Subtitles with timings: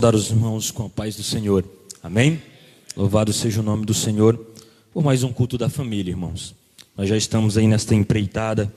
[0.00, 1.64] Dar os irmãos com a paz do Senhor.
[2.02, 2.42] Amém?
[2.96, 4.36] Louvado seja o nome do Senhor
[4.92, 6.52] por mais um culto da família, irmãos.
[6.96, 8.74] Nós já estamos aí nesta empreitada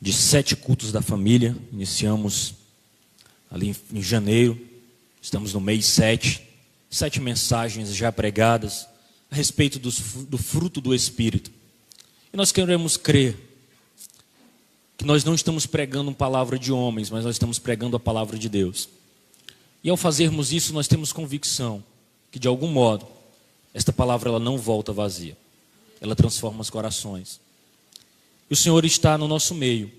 [0.00, 1.56] de sete cultos da família.
[1.72, 2.54] Iniciamos
[3.50, 4.60] ali em janeiro.
[5.22, 6.46] Estamos no mês sete.
[6.90, 8.86] Sete mensagens já pregadas
[9.30, 9.90] a respeito do,
[10.26, 11.50] do fruto do Espírito.
[12.30, 13.36] E nós queremos crer
[14.98, 18.38] que nós não estamos pregando uma palavra de homens, mas nós estamos pregando a palavra
[18.38, 18.99] de Deus.
[19.82, 21.82] E ao fazermos isso, nós temos convicção
[22.30, 23.06] que de algum modo
[23.72, 25.36] esta palavra ela não volta vazia.
[26.00, 27.40] Ela transforma os corações.
[28.48, 29.90] E o Senhor está no nosso meio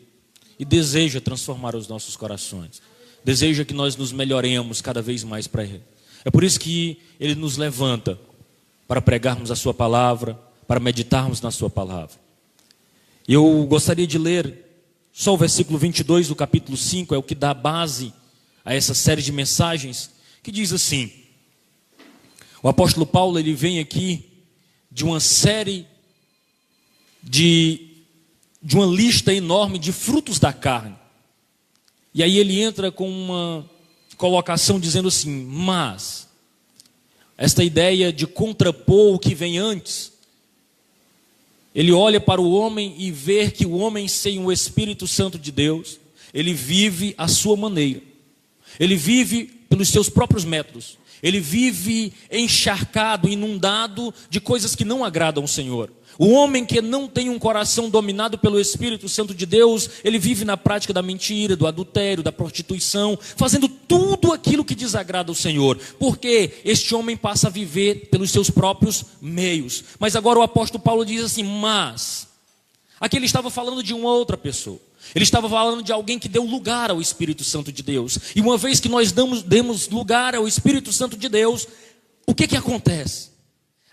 [0.59, 2.81] e deseja transformar os nossos corações.
[3.23, 5.83] Deseja que nós nos melhoremos cada vez mais para Ele.
[6.25, 8.19] É por isso que Ele nos levanta
[8.87, 12.15] para pregarmos a Sua palavra, para meditarmos na Sua palavra.
[13.27, 14.65] Eu gostaria de ler
[15.13, 18.13] só o versículo 22 do capítulo 5, é o que dá base
[18.63, 20.11] a essa série de mensagens,
[20.43, 21.11] que diz assim:
[22.61, 24.25] O apóstolo Paulo ele vem aqui
[24.91, 25.85] de uma série
[27.23, 27.87] de
[28.63, 30.95] de uma lista enorme de frutos da carne.
[32.13, 33.67] E aí ele entra com uma
[34.17, 36.27] colocação dizendo assim: "Mas
[37.37, 40.11] esta ideia de contrapor o que vem antes,
[41.73, 45.51] ele olha para o homem e vê que o homem sem o Espírito Santo de
[45.51, 45.99] Deus,
[46.33, 48.10] ele vive a sua maneira.
[48.79, 50.97] Ele vive pelos seus próprios métodos.
[51.21, 55.91] Ele vive encharcado, inundado de coisas que não agradam ao Senhor.
[56.17, 60.45] O homem que não tem um coração dominado pelo Espírito Santo de Deus, ele vive
[60.45, 65.79] na prática da mentira, do adultério, da prostituição, fazendo tudo aquilo que desagrada ao Senhor.
[65.97, 69.83] Porque este homem passa a viver pelos seus próprios meios.
[69.99, 72.27] Mas agora o apóstolo Paulo diz assim: Mas.
[72.99, 74.79] Aqui ele estava falando de uma outra pessoa.
[75.13, 78.17] Ele estava falando de alguém que deu lugar ao Espírito Santo de Deus.
[78.35, 81.67] E uma vez que nós damos, demos lugar ao Espírito Santo de Deus,
[82.25, 83.31] o que que acontece?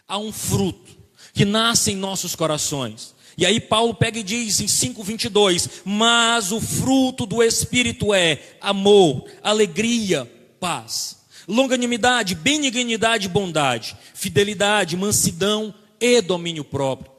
[0.07, 0.97] Há um fruto
[1.35, 3.15] que nasce em nossos corações.
[3.37, 9.25] E aí Paulo pega e diz em 5:22, mas o fruto do espírito é amor,
[9.43, 10.25] alegria,
[10.59, 17.13] paz, longanimidade, benignidade, bondade, fidelidade, mansidão e domínio próprio.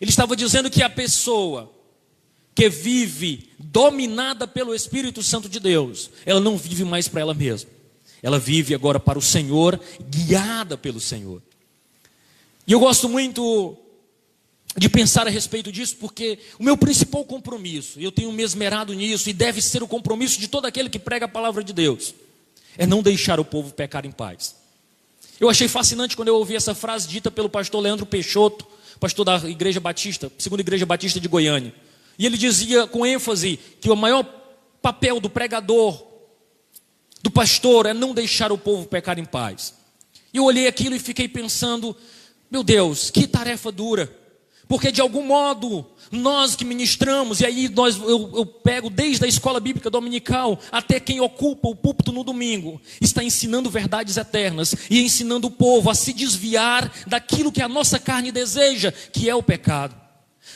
[0.00, 1.71] Ele estava dizendo que a pessoa
[2.54, 7.70] que vive dominada pelo Espírito Santo de Deus, ela não vive mais para ela mesma.
[8.22, 11.42] Ela vive agora para o Senhor, guiada pelo Senhor.
[12.66, 13.76] E eu gosto muito
[14.76, 19.28] de pensar a respeito disso, porque o meu principal compromisso, eu tenho me esmerado nisso,
[19.28, 22.14] e deve ser o compromisso de todo aquele que prega a palavra de Deus,
[22.78, 24.54] é não deixar o povo pecar em paz.
[25.40, 28.66] Eu achei fascinante quando eu ouvi essa frase dita pelo pastor Leandro Peixoto,
[29.00, 31.74] pastor da Igreja Batista, segunda Igreja Batista de Goiânia.
[32.18, 34.24] E ele dizia com ênfase que o maior
[34.80, 36.04] papel do pregador,
[37.22, 39.74] do pastor, é não deixar o povo pecar em paz.
[40.32, 41.96] E eu olhei aquilo e fiquei pensando,
[42.50, 44.22] meu Deus, que tarefa dura.
[44.66, 49.28] Porque de algum modo, nós que ministramos, e aí nós, eu, eu, pego desde a
[49.28, 55.02] escola bíblica dominical até quem ocupa o púlpito no domingo, está ensinando verdades eternas e
[55.02, 59.42] ensinando o povo a se desviar daquilo que a nossa carne deseja, que é o
[59.42, 60.01] pecado.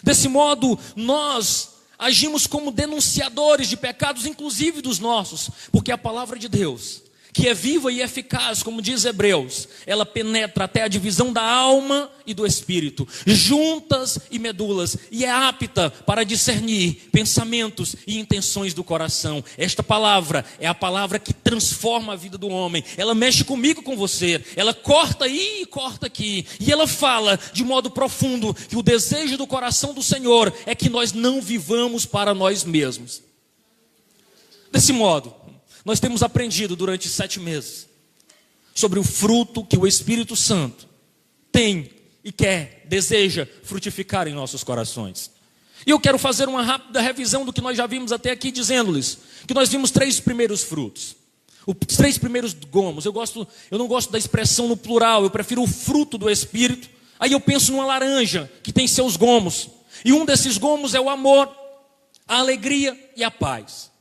[0.03, 6.49] Desse modo, nós agimos como denunciadores de pecados, inclusive dos nossos, porque a palavra de
[6.49, 7.03] Deus,
[7.37, 12.11] que é viva e eficaz, como diz Hebreus, ela penetra até a divisão da alma
[12.27, 18.83] e do espírito, juntas e medulas, e é apta para discernir pensamentos e intenções do
[18.83, 19.45] coração.
[19.59, 22.83] Esta palavra é a palavra que transforma a vida do homem.
[22.97, 24.43] Ela mexe comigo, com você.
[24.57, 26.47] Ela corta aí e corta aqui.
[26.59, 30.89] E ela fala de modo profundo que o desejo do coração do Senhor é que
[30.89, 33.23] nós não vivamos para nós mesmos.
[34.73, 35.35] Desse modo,
[35.87, 37.87] nós temos aprendido durante sete meses
[38.75, 40.89] sobre o fruto que o Espírito Santo
[41.53, 41.89] tem
[42.25, 45.31] e quer, deseja frutificar em nossos corações.
[45.87, 49.19] E eu quero fazer uma rápida revisão do que nós já vimos até aqui, dizendo-lhes
[49.47, 51.15] que nós vimos três primeiros frutos.
[51.65, 53.05] Os três primeiros gomos.
[53.05, 56.91] Eu gosto, eu não gosto da expressão no plural, eu prefiro o fruto do Espírito.
[57.21, 59.71] Aí eu penso numa laranja que tem seus gomos.
[60.05, 61.49] E um desses gomos é o amor,
[62.27, 63.95] a alegria e a paz.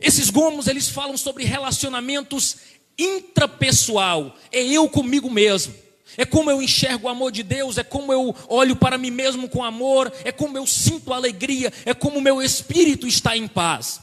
[0.00, 2.56] Esses gomos, eles falam sobre relacionamentos
[2.98, 5.74] intrapessoal, é eu comigo mesmo.
[6.16, 9.48] É como eu enxergo o amor de Deus, é como eu olho para mim mesmo
[9.48, 14.00] com amor, é como eu sinto alegria, é como o meu espírito está em paz.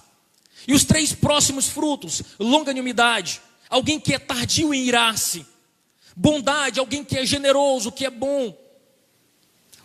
[0.67, 5.45] E os três próximos frutos: longanimidade, alguém que é tardio em irar-se,
[6.15, 8.55] bondade, alguém que é generoso, que é bom,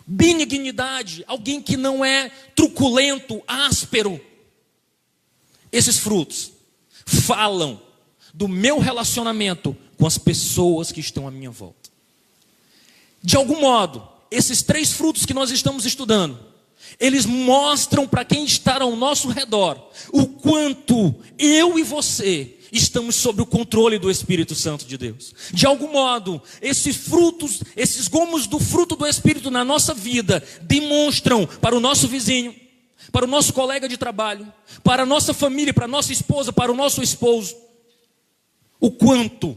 [0.06, 4.20] benignidade, alguém que não é truculento, áspero.
[5.73, 6.53] Esses frutos
[7.05, 7.81] falam
[8.35, 11.91] do meu relacionamento com as pessoas que estão à minha volta.
[13.23, 16.38] De algum modo, esses três frutos que nós estamos estudando,
[17.00, 23.43] eles mostram para quem está ao nosso redor o quanto eu e você estamos sob
[23.43, 25.35] o controle do Espírito Santo de Deus.
[25.53, 31.47] De algum modo, esses frutos, esses gomos do fruto do Espírito na nossa vida demonstram
[31.47, 32.55] para o nosso vizinho,
[33.10, 34.50] para o nosso colega de trabalho,
[34.82, 37.56] para a nossa família, para a nossa esposa, para o nosso esposo,
[38.81, 39.56] o quanto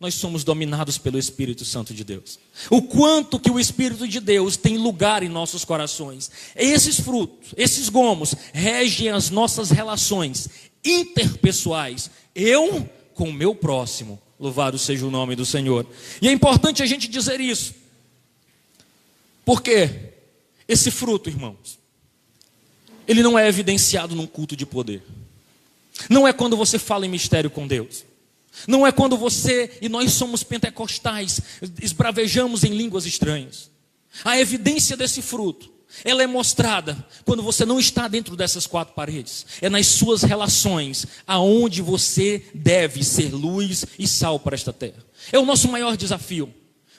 [0.00, 2.38] nós somos dominados pelo Espírito Santo de Deus.
[2.70, 6.30] O quanto que o Espírito de Deus tem lugar em nossos corações.
[6.54, 10.48] Esses frutos, esses gomos, regem as nossas relações
[10.84, 12.10] interpessoais.
[12.32, 14.22] Eu com o meu próximo.
[14.38, 15.84] Louvado seja o nome do Senhor.
[16.22, 17.74] E é importante a gente dizer isso.
[19.44, 20.12] Porque
[20.68, 21.76] esse fruto, irmãos,
[23.08, 25.02] ele não é evidenciado num culto de poder.
[26.10, 28.04] Não é quando você fala em mistério com Deus.
[28.66, 31.40] Não é quando você e nós somos pentecostais,
[31.80, 33.70] esbravejamos em línguas estranhas.
[34.24, 35.70] A evidência desse fruto,
[36.04, 39.46] ela é mostrada quando você não está dentro dessas quatro paredes.
[39.60, 45.04] É nas suas relações, aonde você deve ser luz e sal para esta terra.
[45.32, 46.52] É o nosso maior desafio,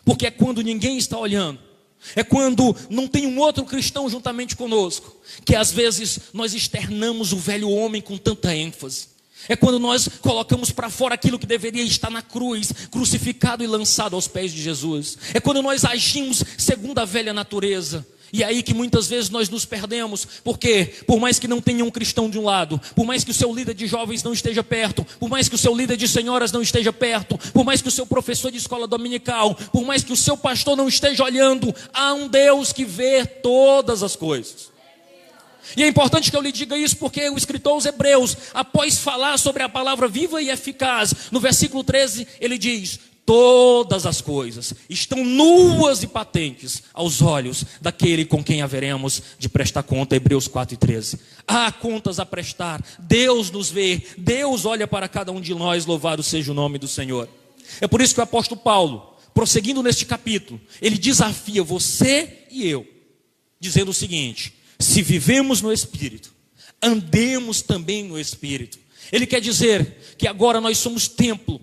[0.03, 1.68] porque é quando ninguém está olhando.
[2.15, 5.15] É quando não tem um outro cristão juntamente conosco,
[5.45, 9.07] que às vezes nós externamos o velho homem com tanta ênfase.
[9.47, 14.15] É quando nós colocamos para fora aquilo que deveria estar na cruz, crucificado e lançado
[14.15, 15.17] aos pés de Jesus.
[15.33, 18.05] É quando nós agimos segundo a velha natureza.
[18.31, 21.83] E é aí que muitas vezes nós nos perdemos, porque por mais que não tenha
[21.83, 24.63] um cristão de um lado, por mais que o seu líder de jovens não esteja
[24.63, 27.87] perto, por mais que o seu líder de senhoras não esteja perto, por mais que
[27.87, 31.73] o seu professor de escola dominical, por mais que o seu pastor não esteja olhando,
[31.93, 34.69] há um Deus que vê todas as coisas.
[35.77, 39.37] E é importante que eu lhe diga isso porque o escritor aos Hebreus, após falar
[39.37, 42.99] sobre a palavra viva e eficaz, no versículo 13, ele diz:
[43.29, 49.83] Todas as coisas estão nuas e patentes aos olhos daquele com quem haveremos de prestar
[49.83, 50.15] conta.
[50.15, 51.19] Hebreus 4 e 13.
[51.47, 56.23] Há contas a prestar, Deus nos vê, Deus olha para cada um de nós, louvado
[56.23, 57.29] seja o nome do Senhor.
[57.79, 62.83] É por isso que o apóstolo Paulo, prosseguindo neste capítulo, ele desafia você e eu,
[63.59, 66.33] dizendo o seguinte: se vivemos no Espírito,
[66.81, 68.79] andemos também no Espírito.
[69.11, 71.61] Ele quer dizer que agora nós somos templo,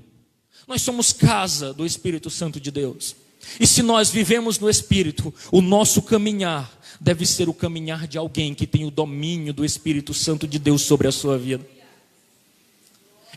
[0.66, 3.14] nós somos casa do Espírito Santo de Deus.
[3.60, 8.54] E se nós vivemos no Espírito, o nosso caminhar deve ser o caminhar de alguém
[8.54, 11.66] que tem o domínio do Espírito Santo de Deus sobre a sua vida.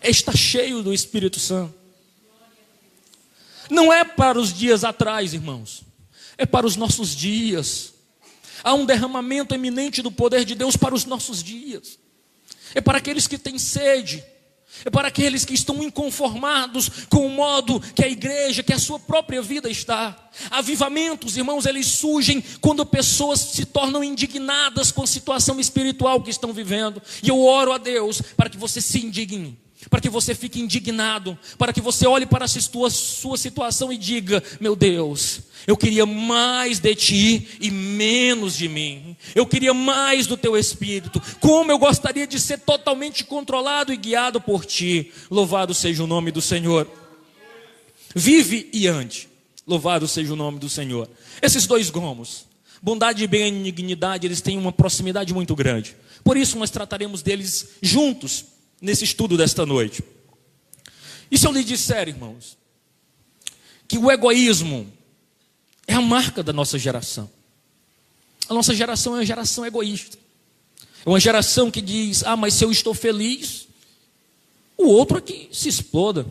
[0.02, 1.74] Estar cheio do Espírito Santo.
[3.70, 5.84] Não é para os dias atrás, irmãos,
[6.38, 7.94] é para os nossos dias.
[8.64, 12.00] Há um derramamento eminente do poder de Deus para os nossos dias.
[12.74, 14.24] É para aqueles que têm sede.
[14.86, 19.00] É para aqueles que estão inconformados com o modo que a igreja, que a sua
[19.00, 20.16] própria vida está.
[20.52, 26.54] Avivamentos, irmãos, eles surgem quando pessoas se tornam indignadas com a situação espiritual que estão
[26.54, 27.02] vivendo.
[27.22, 31.38] E eu oro a Deus para que você se indigne para que você fique indignado,
[31.58, 36.06] para que você olhe para a sua, sua situação e diga: Meu Deus, eu queria
[36.06, 39.16] mais de ti e menos de mim.
[39.34, 41.22] Eu queria mais do teu espírito.
[41.40, 45.14] Como eu gostaria de ser totalmente controlado e guiado por ti.
[45.32, 46.90] Louvado seja o nome do Senhor.
[48.14, 49.30] Vive e ande.
[49.66, 51.08] Louvado seja o nome do Senhor.
[51.42, 52.46] Esses dois gomos,
[52.82, 55.96] bondade e benignidade, eles têm uma proximidade muito grande.
[56.24, 60.04] Por isso nós trataremos deles juntos nesse estudo desta noite.
[61.32, 62.58] E se eu lhe disser, irmãos,
[63.88, 64.92] que o egoísmo
[65.88, 67.30] é a marca da nossa geração.
[68.48, 70.18] A nossa geração é uma geração egoísta.
[71.06, 73.68] É uma geração que diz: ah, mas se eu estou feliz,
[74.78, 76.26] o outro aqui se exploda.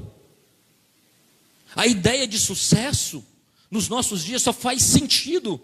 [1.75, 3.25] A ideia de sucesso
[3.71, 5.61] nos nossos dias só faz sentido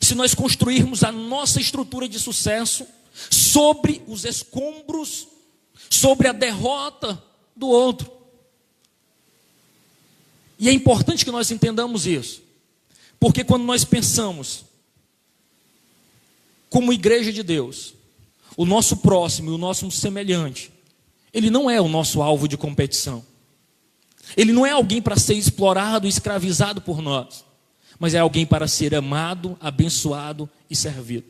[0.00, 2.86] se nós construirmos a nossa estrutura de sucesso
[3.30, 5.28] sobre os escombros
[5.90, 7.20] sobre a derrota
[7.54, 8.10] do outro.
[10.58, 12.42] E é importante que nós entendamos isso,
[13.18, 14.64] porque quando nós pensamos
[16.68, 17.94] como igreja de Deus,
[18.56, 20.70] o nosso próximo e o nosso semelhante,
[21.32, 23.24] ele não é o nosso alvo de competição.
[24.36, 27.44] Ele não é alguém para ser explorado, escravizado por nós,
[27.98, 31.26] mas é alguém para ser amado, abençoado e servido.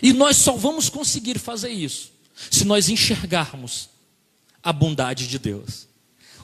[0.00, 2.17] E nós só vamos conseguir fazer isso
[2.50, 3.88] se nós enxergarmos
[4.62, 5.86] a bondade de Deus.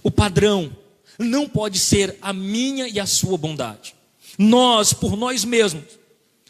[0.03, 0.77] O padrão
[1.19, 3.95] não pode ser a minha e a sua bondade.
[4.39, 5.85] Nós, por nós mesmos,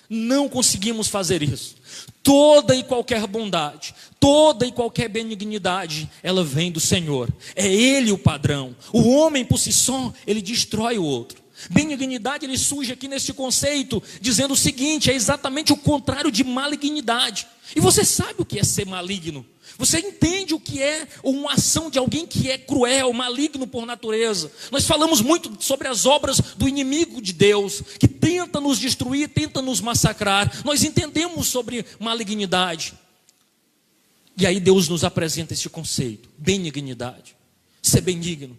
[0.09, 1.77] Não conseguimos fazer isso.
[2.23, 7.29] Toda e qualquer bondade, toda e qualquer benignidade, ela vem do Senhor.
[7.55, 8.77] É Ele o padrão.
[8.93, 11.43] O homem por si só, ele destrói o outro.
[11.71, 17.47] Benignidade, ele surge aqui neste conceito, dizendo o seguinte: é exatamente o contrário de malignidade.
[17.75, 19.45] E você sabe o que é ser maligno?
[19.79, 24.53] Você entende o que é uma ação de alguém que é cruel, maligno por natureza?
[24.71, 29.61] Nós falamos muito sobre as obras do inimigo de Deus, que tenta nos destruir, tenta
[29.61, 30.63] nos massacrar.
[30.65, 32.95] Nós entendemos sobre malignidade.
[34.37, 37.35] E aí Deus nos apresenta esse conceito: benignidade.
[37.83, 38.59] Ser benigno,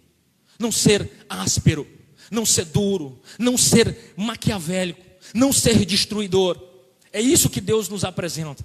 [0.58, 1.86] não ser áspero,
[2.30, 5.00] não ser duro, não ser maquiavélico,
[5.34, 6.60] não ser destruidor.
[7.12, 8.64] É isso que Deus nos apresenta.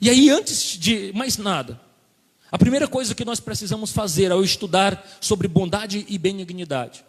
[0.00, 1.80] E aí, antes de mais nada,
[2.50, 7.04] a primeira coisa que nós precisamos fazer ao estudar sobre bondade e benignidade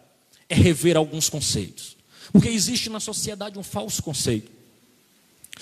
[0.48, 1.96] é rever alguns conceitos.
[2.32, 4.50] Porque existe na sociedade um falso conceito.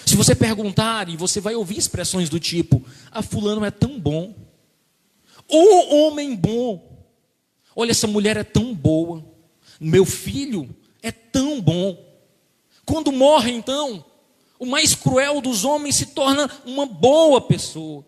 [0.05, 3.99] Se você perguntar, e você vai ouvir expressões do tipo: a ah, fulano é tão
[3.99, 4.35] bom,
[5.49, 7.07] o homem bom,
[7.75, 9.25] olha, essa mulher é tão boa,
[9.81, 11.97] meu filho é tão bom.
[12.85, 14.05] Quando morre, então,
[14.59, 18.05] o mais cruel dos homens se torna uma boa pessoa.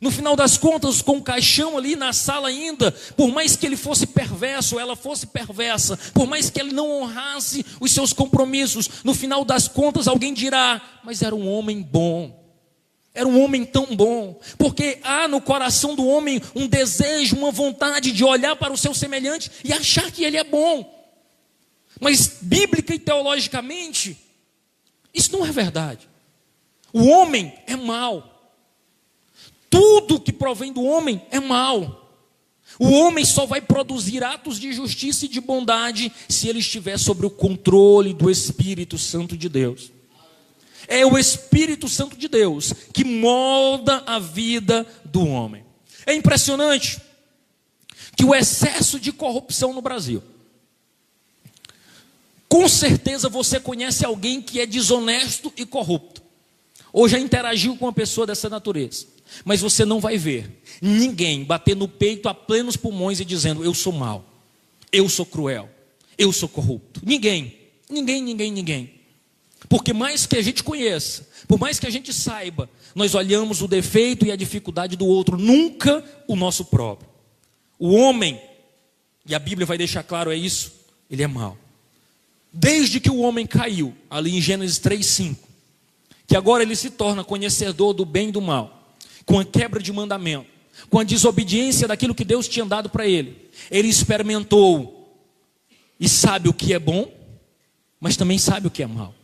[0.00, 3.76] No final das contas, com o caixão ali na sala ainda, por mais que ele
[3.76, 9.12] fosse perverso, ela fosse perversa, por mais que ele não honrasse os seus compromissos, no
[9.12, 12.38] final das contas alguém dirá: "Mas era um homem bom".
[13.12, 18.12] Era um homem tão bom, porque há no coração do homem um desejo, uma vontade
[18.12, 20.99] de olhar para o seu semelhante e achar que ele é bom.
[22.00, 24.16] Mas bíblica e teologicamente,
[25.12, 26.08] isso não é verdade.
[26.92, 28.54] O homem é mau.
[29.68, 32.00] Tudo que provém do homem é mau.
[32.78, 37.26] O homem só vai produzir atos de justiça e de bondade se ele estiver sob
[37.26, 39.92] o controle do Espírito Santo de Deus.
[40.88, 45.64] É o Espírito Santo de Deus que molda a vida do homem.
[46.06, 47.00] É impressionante
[48.16, 50.22] que o excesso de corrupção no Brasil
[52.50, 56.20] com certeza você conhece alguém que é desonesto e corrupto.
[56.92, 59.06] Ou já interagiu com uma pessoa dessa natureza.
[59.44, 63.72] Mas você não vai ver ninguém bater no peito a plenos pulmões e dizendo: Eu
[63.72, 64.24] sou mau,
[64.90, 65.70] eu sou cruel,
[66.18, 67.00] eu sou corrupto.
[67.04, 67.56] Ninguém,
[67.88, 68.94] ninguém, ninguém, ninguém.
[69.68, 73.68] Porque mais que a gente conheça, por mais que a gente saiba, nós olhamos o
[73.68, 77.08] defeito e a dificuldade do outro, nunca o nosso próprio.
[77.78, 78.40] O homem,
[79.24, 80.72] e a Bíblia vai deixar claro é isso,
[81.08, 81.56] ele é mau.
[82.52, 85.36] Desde que o homem caiu, ali em Gênesis 3:5,
[86.26, 89.92] que agora ele se torna conhecedor do bem e do mal, com a quebra de
[89.92, 90.46] mandamento,
[90.88, 93.50] com a desobediência daquilo que Deus tinha dado para ele.
[93.70, 95.16] Ele experimentou
[95.98, 97.12] e sabe o que é bom,
[98.00, 99.14] mas também sabe o que é mal.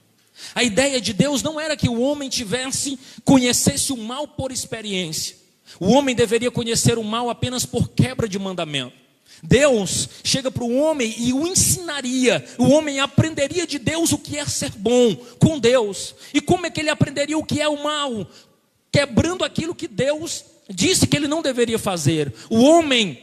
[0.54, 5.37] A ideia de Deus não era que o homem tivesse conhecesse o mal por experiência.
[5.80, 9.06] O homem deveria conhecer o mal apenas por quebra de mandamento.
[9.43, 12.45] Deus chega para o homem e o ensinaria.
[12.59, 16.14] O homem aprenderia de Deus o que é ser bom com Deus.
[16.33, 18.26] E como é que ele aprenderia o que é o mal?
[18.90, 22.33] Quebrando aquilo que Deus disse que ele não deveria fazer.
[22.50, 23.23] O homem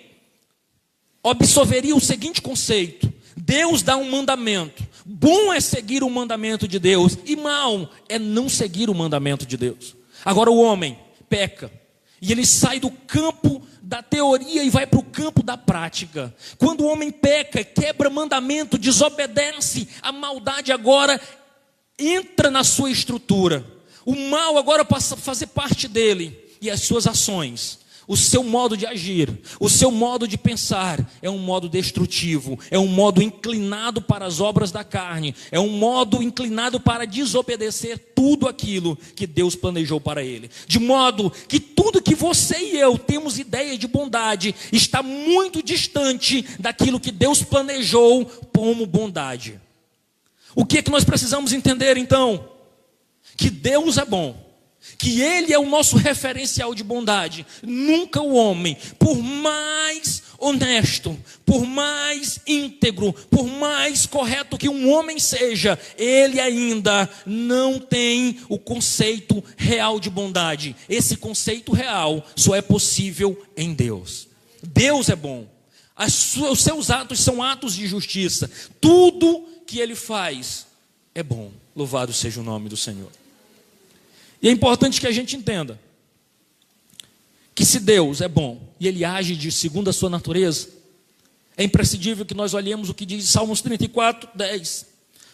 [1.24, 4.84] absorveria o seguinte conceito: Deus dá um mandamento.
[5.06, 9.58] Bom é seguir o mandamento de Deus, e mal é não seguir o mandamento de
[9.58, 9.96] Deus.
[10.24, 10.98] Agora o homem
[11.30, 11.70] peca,
[12.22, 13.62] e ele sai do campo
[13.94, 16.34] da teoria e vai para o campo da prática.
[16.58, 21.22] Quando o homem peca, quebra mandamento, desobedece, a maldade agora
[22.00, 23.64] entra na sua estrutura.
[24.04, 28.76] O mal agora passa a fazer parte dele e as suas ações o seu modo
[28.76, 34.02] de agir, o seu modo de pensar é um modo destrutivo, é um modo inclinado
[34.02, 39.56] para as obras da carne, é um modo inclinado para desobedecer tudo aquilo que Deus
[39.56, 40.50] planejou para ele.
[40.68, 46.46] De modo que tudo que você e eu temos ideia de bondade está muito distante
[46.60, 49.60] daquilo que Deus planejou como bondade.
[50.56, 52.50] O que é que nós precisamos entender então?
[53.38, 54.43] Que Deus é bom
[54.98, 61.66] que Ele é o nosso referencial de bondade, nunca o homem, por mais honesto, por
[61.66, 69.44] mais íntegro, por mais correto que um homem seja, ele ainda não tem o conceito
[69.56, 70.76] real de bondade.
[70.90, 74.28] Esse conceito real só é possível em Deus.
[74.62, 75.48] Deus é bom,
[75.98, 78.50] os seus atos são atos de justiça,
[78.82, 80.68] tudo que ele faz
[81.16, 81.52] é bom.
[81.76, 83.12] Louvado seja o nome do Senhor.
[84.44, 85.80] E é importante que a gente entenda
[87.56, 90.68] que se Deus é bom e ele age de segundo a sua natureza,
[91.56, 94.86] é imprescindível que nós olhemos o que diz Salmos 34, 10.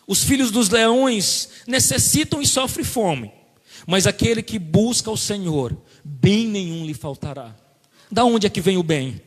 [0.05, 3.31] Os filhos dos leões necessitam e sofrem fome,
[3.87, 7.55] mas aquele que busca o Senhor, bem nenhum lhe faltará.
[8.11, 9.19] Da onde é que vem o bem?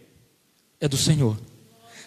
[0.80, 1.36] É do Senhor.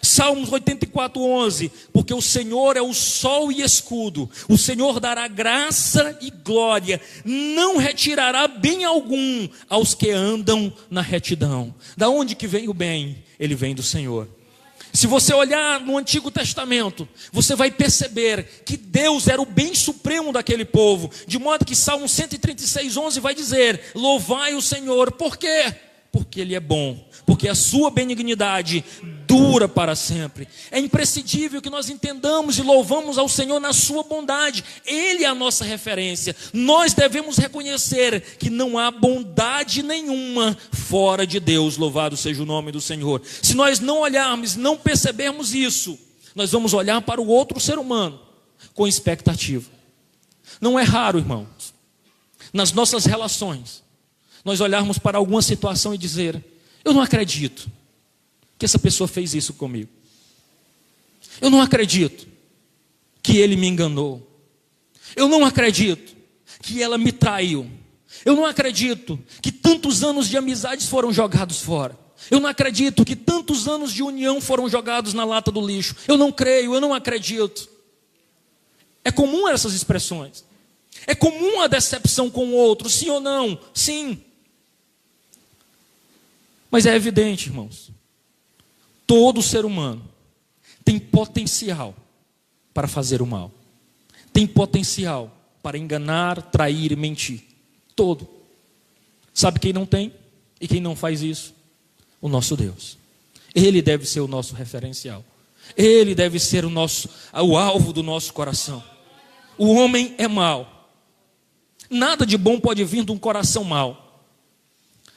[0.06, 6.16] Salmos 84, 11: Porque o Senhor é o sol e escudo, o Senhor dará graça
[6.20, 11.74] e glória, não retirará bem algum aos que andam na retidão.
[11.96, 13.24] Da onde que vem o bem?
[13.38, 14.28] Ele vem do Senhor.
[14.96, 20.32] Se você olhar no Antigo Testamento, você vai perceber que Deus era o bem supremo
[20.32, 25.74] daquele povo, de modo que Salmo 136, 11 vai dizer: Louvai o Senhor, por quê?
[26.10, 28.82] Porque Ele é bom, porque a sua benignidade
[29.26, 30.48] dura para sempre.
[30.70, 34.64] É imprescindível que nós entendamos e louvamos ao Senhor na sua bondade.
[34.84, 36.34] Ele é a nossa referência.
[36.52, 41.76] Nós devemos reconhecer que não há bondade nenhuma fora de Deus.
[41.76, 43.20] Louvado seja o nome do Senhor.
[43.42, 45.98] Se nós não olharmos, não percebermos isso,
[46.34, 48.20] nós vamos olhar para o outro ser humano
[48.74, 49.70] com expectativa.
[50.60, 51.74] Não é raro, irmãos,
[52.52, 53.82] nas nossas relações,
[54.44, 56.42] nós olharmos para alguma situação e dizer:
[56.84, 57.68] Eu não acredito
[58.58, 59.90] que essa pessoa fez isso comigo.
[61.40, 62.26] Eu não acredito
[63.22, 64.26] que ele me enganou.
[65.14, 66.16] Eu não acredito
[66.62, 67.70] que ela me traiu.
[68.24, 71.98] Eu não acredito que tantos anos de amizades foram jogados fora.
[72.30, 75.94] Eu não acredito que tantos anos de união foram jogados na lata do lixo.
[76.08, 77.68] Eu não creio, eu não acredito.
[79.04, 80.44] É comum essas expressões.
[81.06, 83.58] É comum a decepção com o outro, sim ou não?
[83.72, 84.20] Sim.
[86.70, 87.90] Mas é evidente, irmãos,
[89.06, 90.02] todo ser humano
[90.84, 91.94] tem potencial
[92.72, 93.50] para fazer o mal,
[94.32, 95.32] tem potencial
[95.62, 97.42] para enganar, trair e mentir.
[97.94, 98.28] Todo.
[99.32, 100.12] Sabe quem não tem
[100.60, 101.54] e quem não faz isso?
[102.20, 102.98] O nosso Deus.
[103.54, 105.24] Ele deve ser o nosso referencial.
[105.76, 108.84] Ele deve ser o nosso o alvo do nosso coração.
[109.58, 110.90] O homem é mau.
[111.88, 114.24] Nada de bom pode vir de um coração mau.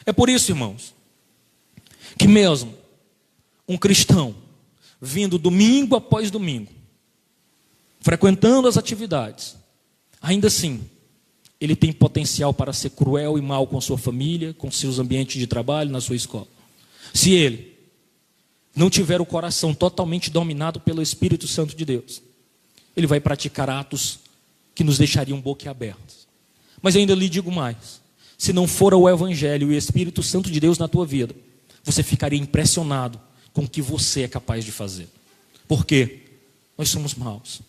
[0.06, 0.96] É por isso, irmãos,
[2.18, 2.79] que mesmo
[3.70, 4.36] um cristão
[5.00, 6.72] vindo domingo após domingo,
[8.02, 9.56] frequentando as atividades,
[10.20, 10.82] ainda assim,
[11.62, 15.46] ele tem potencial para ser cruel e mal com sua família, com seus ambientes de
[15.46, 16.48] trabalho, na sua escola.
[17.14, 17.78] Se ele
[18.76, 22.24] não tiver o coração totalmente dominado pelo Espírito Santo de Deus,
[22.98, 24.20] ele vai praticar atos
[24.74, 26.28] que nos deixariam boquiabertos.
[26.82, 28.02] Mas ainda lhe digo mais:
[28.38, 31.36] se não for o Evangelho e o Espírito Santo de Deus na tua vida,
[31.84, 33.20] você ficaria impressionado
[33.54, 35.08] com o que você é capaz de fazer.
[35.68, 36.22] Por quê?
[36.78, 37.62] Nós somos maus.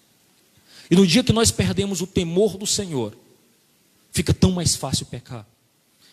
[0.90, 3.16] E no dia que nós perdemos o temor do Senhor,
[4.10, 5.46] fica tão mais fácil pecar,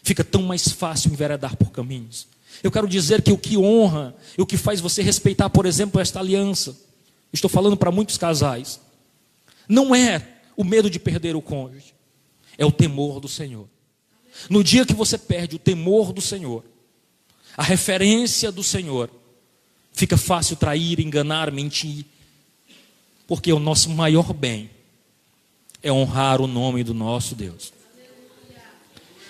[0.03, 2.27] fica tão mais fácil enveredar por caminhos.
[2.63, 5.99] Eu quero dizer que o que honra e o que faz você respeitar, por exemplo,
[5.99, 6.77] esta aliança,
[7.34, 8.80] estou falando para muitos casais,
[9.67, 11.93] não é o medo de perder o cônjuge,
[12.58, 13.67] é o temor do Senhor.
[14.49, 16.63] No dia que você perde o temor do Senhor,
[17.56, 19.10] a referência do Senhor,
[19.98, 22.06] fica fácil trair, enganar, mentir,
[23.26, 24.70] porque o nosso maior bem
[25.82, 27.74] é honrar o nome do nosso Deus.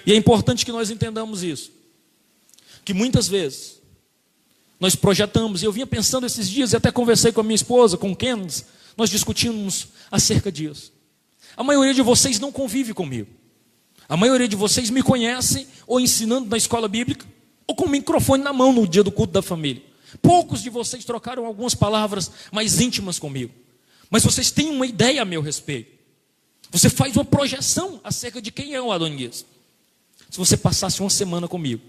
[0.05, 1.71] E é importante que nós entendamos isso,
[2.83, 3.79] que muitas vezes
[4.77, 7.97] nós projetamos, e eu vinha pensando esses dias, e até conversei com a minha esposa,
[7.97, 8.65] com o Kenneth,
[8.97, 10.91] nós discutimos acerca disso.
[11.55, 13.29] A maioria de vocês não convive comigo.
[14.07, 17.25] A maioria de vocês me conhece ou ensinando na escola bíblica,
[17.65, 19.81] ou com o microfone na mão no dia do culto da família.
[20.21, 23.53] Poucos de vocês trocaram algumas palavras mais íntimas comigo,
[24.09, 25.97] mas vocês têm uma ideia a meu respeito.
[26.71, 29.45] Você faz uma projeção acerca de quem é o Adonias.
[30.29, 31.81] Se você passasse uma semana comigo,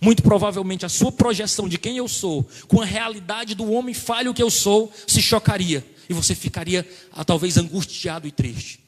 [0.00, 4.34] muito provavelmente a sua projeção de quem eu sou, com a realidade do homem falho
[4.34, 8.80] que eu sou, se chocaria e você ficaria ah, talvez angustiado e triste.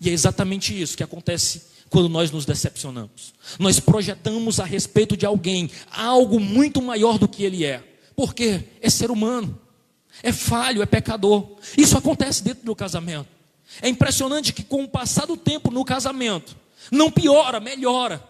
[0.00, 3.34] E é exatamente isso que acontece quando nós nos decepcionamos.
[3.58, 7.84] Nós projetamos a respeito de alguém algo muito maior do que ele é.
[8.20, 8.64] Por quê?
[8.82, 9.58] É ser humano,
[10.22, 11.56] é falho, é pecador.
[11.74, 13.30] Isso acontece dentro do casamento.
[13.80, 16.54] É impressionante que com o passar do tempo no casamento,
[16.92, 18.22] não piora, melhora.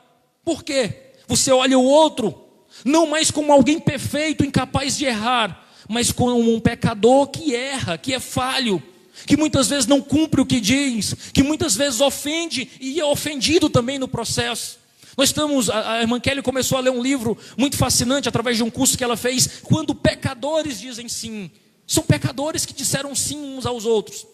[0.45, 1.11] Por quê?
[1.27, 2.41] Você olha o outro,
[2.85, 8.15] não mais como alguém perfeito, incapaz de errar, mas como um pecador que erra, que
[8.15, 8.81] é falho,
[9.27, 13.69] que muitas vezes não cumpre o que diz, que muitas vezes ofende e é ofendido
[13.69, 14.79] também no processo.
[15.21, 18.63] Nós estamos, a, a irmã Kelly começou a ler um livro muito fascinante através de
[18.63, 21.51] um curso que ela fez, quando pecadores dizem sim.
[21.87, 24.27] São pecadores que disseram sim uns aos outros.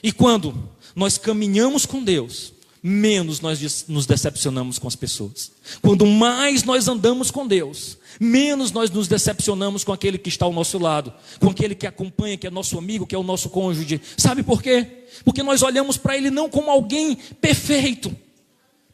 [0.00, 5.50] E quando nós caminhamos com Deus, menos nós nos decepcionamos com as pessoas.
[5.82, 10.52] Quando mais nós andamos com Deus, menos nós nos decepcionamos com aquele que está ao
[10.52, 14.00] nosso lado, com aquele que acompanha, que é nosso amigo, que é o nosso cônjuge.
[14.16, 14.86] Sabe por quê?
[15.24, 18.16] Porque nós olhamos para ele não como alguém perfeito,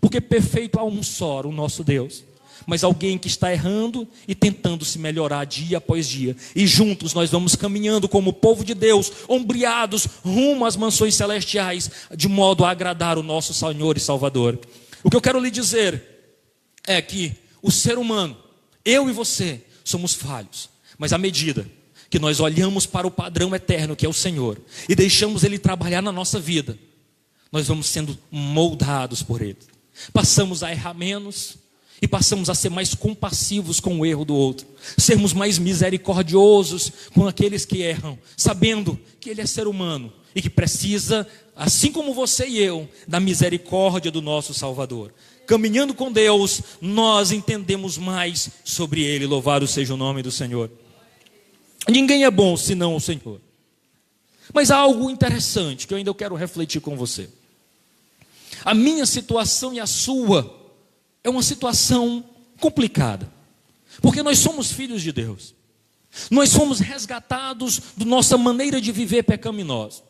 [0.07, 2.23] porque perfeito há um só, o nosso Deus
[2.65, 6.37] mas alguém que está errando e tentando se melhorar dia após dia.
[6.55, 12.27] E juntos nós vamos caminhando como povo de Deus, ombreados rumo às mansões celestiais, de
[12.27, 14.59] modo a agradar o nosso Senhor e Salvador.
[15.05, 16.03] O que eu quero lhe dizer
[16.85, 18.37] é que o ser humano,
[18.85, 21.71] eu e você, somos falhos, mas à medida
[22.11, 26.03] que nós olhamos para o padrão eterno que é o Senhor e deixamos Ele trabalhar
[26.03, 26.77] na nossa vida,
[27.53, 29.76] nós vamos sendo moldados por Ele.
[30.13, 31.59] Passamos a errar menos,
[32.01, 34.67] e passamos a ser mais compassivos com o erro do outro,
[34.99, 40.51] sermos mais misericordiosos com aqueles que erram, sabendo que ele é ser humano e que
[40.51, 45.13] precisa, assim como você e eu, da misericórdia do nosso Salvador.
[45.47, 49.27] Caminhando com Deus, nós entendemos mais sobre Ele.
[49.27, 50.71] Louvado seja o nome do Senhor.
[51.89, 53.41] Ninguém é bom senão o Senhor.
[54.53, 57.31] Mas há algo interessante que eu ainda quero refletir com você.
[58.65, 60.55] A minha situação e a sua
[61.23, 62.25] é uma situação
[62.61, 63.31] complicada,
[64.01, 65.55] porque nós somos filhos de Deus,
[66.31, 70.03] nós somos resgatados da nossa maneira de viver pecaminosa,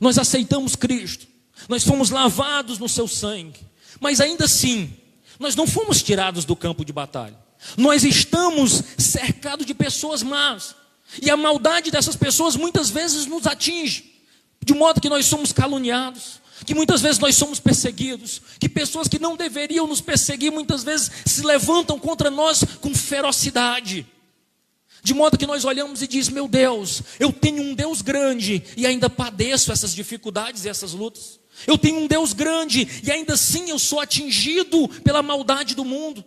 [0.00, 1.26] nós aceitamos Cristo,
[1.68, 3.60] nós fomos lavados no seu sangue,
[3.98, 4.94] mas ainda assim,
[5.38, 7.36] nós não fomos tirados do campo de batalha,
[7.76, 10.74] nós estamos cercados de pessoas más,
[11.20, 14.22] e a maldade dessas pessoas muitas vezes nos atinge,
[14.64, 19.18] de modo que nós somos caluniados, que muitas vezes nós somos perseguidos, que pessoas que
[19.18, 24.06] não deveriam nos perseguir muitas vezes se levantam contra nós com ferocidade.
[25.02, 28.86] De modo que nós olhamos e diz: "Meu Deus, eu tenho um Deus grande e
[28.86, 31.40] ainda padeço essas dificuldades e essas lutas.
[31.66, 36.24] Eu tenho um Deus grande e ainda assim eu sou atingido pela maldade do mundo.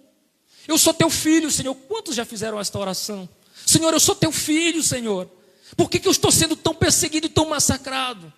[0.67, 1.75] Eu sou teu filho, Senhor.
[1.75, 3.27] Quantos já fizeram esta oração?
[3.65, 5.29] Senhor, eu sou teu filho, Senhor.
[5.75, 8.31] Por que, que eu estou sendo tão perseguido e tão massacrado?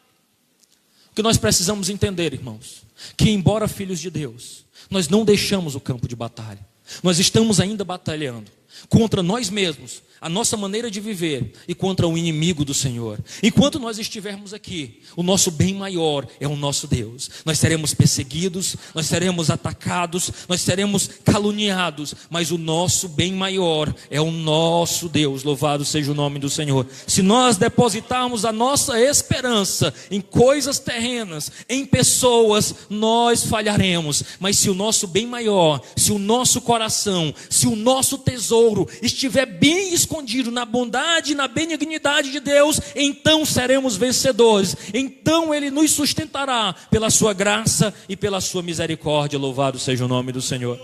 [1.16, 2.84] Que nós precisamos entender, irmãos,
[3.16, 6.60] que embora filhos de Deus, nós não deixamos o campo de batalha.
[7.02, 8.52] Nós estamos ainda batalhando
[8.90, 13.20] contra nós mesmos, a nossa maneira de viver e contra o inimigo do Senhor.
[13.44, 17.30] Enquanto nós estivermos aqui, o nosso bem maior é o nosso Deus.
[17.46, 24.20] Nós seremos perseguidos, nós seremos atacados, nós seremos caluniados, mas o nosso bem maior é
[24.20, 25.44] o nosso Deus.
[25.44, 26.88] Louvado seja o nome do Senhor.
[27.06, 34.24] Se nós depositarmos a nossa esperança em coisas terrenas, em pessoas, nós falharemos.
[34.40, 39.46] Mas se o nosso bem maior, se o nosso coração, se o nosso tesouro estiver
[39.46, 44.76] bem escondido, escondido na bondade e na benignidade de Deus, então seremos vencedores.
[44.94, 49.38] Então Ele nos sustentará pela Sua graça e pela Sua misericórdia.
[49.38, 50.80] Louvado seja o nome do Senhor.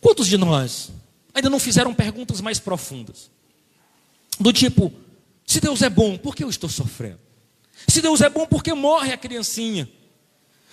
[0.00, 0.90] Quantos de nós
[1.34, 3.28] ainda não fizeram perguntas mais profundas?
[4.38, 4.92] Do tipo:
[5.44, 7.18] se Deus é bom, por que eu estou sofrendo?
[7.88, 9.88] Se Deus é bom, por que morre a criancinha?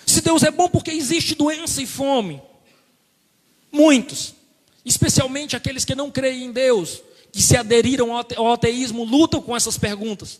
[0.05, 2.41] Se Deus é bom, porque existe doença e fome?
[3.71, 4.36] Muitos
[4.89, 9.77] especialmente aqueles que não creem em Deus, que se aderiram ao ateísmo, lutam com essas
[9.77, 10.39] perguntas.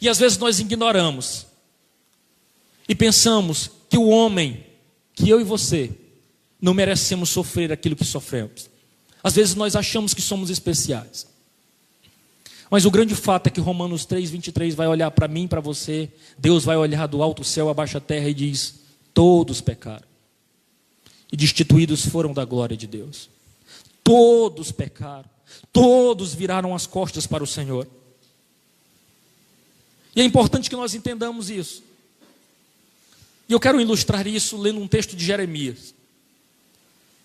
[0.00, 1.46] E às vezes nós ignoramos
[2.88, 4.66] e pensamos que o homem,
[5.14, 5.90] que eu e você,
[6.60, 8.68] não merecemos sofrer aquilo que sofremos.
[9.22, 11.26] Às vezes nós achamos que somos especiais.
[12.70, 16.08] Mas o grande fato é que Romanos 3, 23 vai olhar para mim, para você,
[16.38, 18.80] Deus vai olhar do alto céu, abaixo a terra e diz:
[19.12, 20.09] Todos pecaram
[21.32, 23.28] e destituídos foram da glória de Deus.
[24.02, 25.28] Todos pecaram,
[25.72, 27.86] todos viraram as costas para o Senhor.
[30.14, 31.82] E é importante que nós entendamos isso.
[33.48, 35.94] E eu quero ilustrar isso lendo um texto de Jeremias.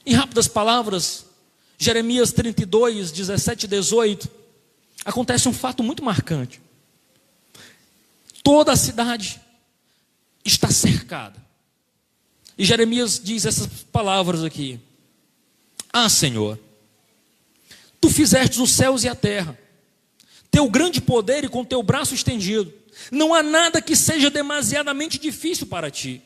[0.06, 1.26] Em rápidas palavras,
[1.78, 4.30] Jeremias 32, 17 e 18,
[5.04, 6.62] acontece um fato muito marcante.
[8.44, 9.42] Toda a cidade
[10.44, 11.45] está cercada.
[12.58, 14.80] E Jeremias diz essas palavras aqui:
[15.92, 16.60] Ah, Senhor,
[18.00, 19.58] tu fizeste os céus e a terra,
[20.50, 22.74] teu grande poder e com teu braço estendido,
[23.12, 26.22] não há nada que seja demasiadamente difícil para ti.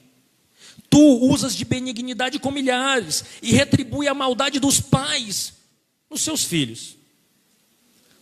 [0.89, 5.53] Tu usas de benignidade com milhares e retribui a maldade dos pais
[6.09, 6.95] nos seus filhos.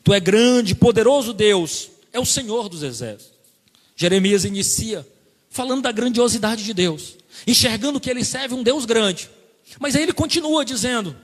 [0.04, 3.38] Tu é grande, poderoso Deus, é o Senhor dos exércitos.
[3.96, 5.08] Jeremias inicia
[5.50, 9.30] falando da grandiosidade de Deus enxergando que ele serve um Deus grande.
[9.80, 11.15] Mas aí ele continua dizendo: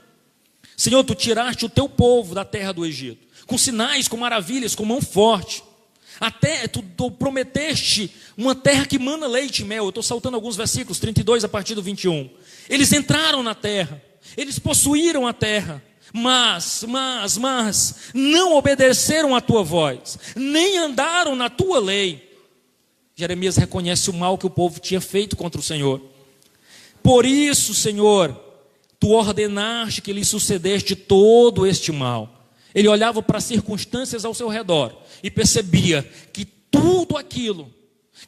[0.76, 4.84] Senhor, tu tiraste o teu povo da terra do Egito, com sinais, com maravilhas, com
[4.84, 5.62] mão forte.
[6.20, 9.84] Até tu, tu prometeste uma terra que mana leite e mel.
[9.84, 12.30] Eu estou saltando alguns versículos, 32 a partir do 21.
[12.68, 14.00] Eles entraram na terra,
[14.36, 21.50] eles possuíram a terra, mas, mas, mas, não obedeceram à tua voz, nem andaram na
[21.50, 22.23] tua lei.
[23.16, 26.00] Jeremias reconhece o mal que o povo tinha feito contra o Senhor.
[27.02, 28.34] Por isso, Senhor,
[28.98, 32.48] tu ordenaste que lhe sucedeste todo este mal.
[32.74, 37.72] Ele olhava para as circunstâncias ao seu redor e percebia que tudo aquilo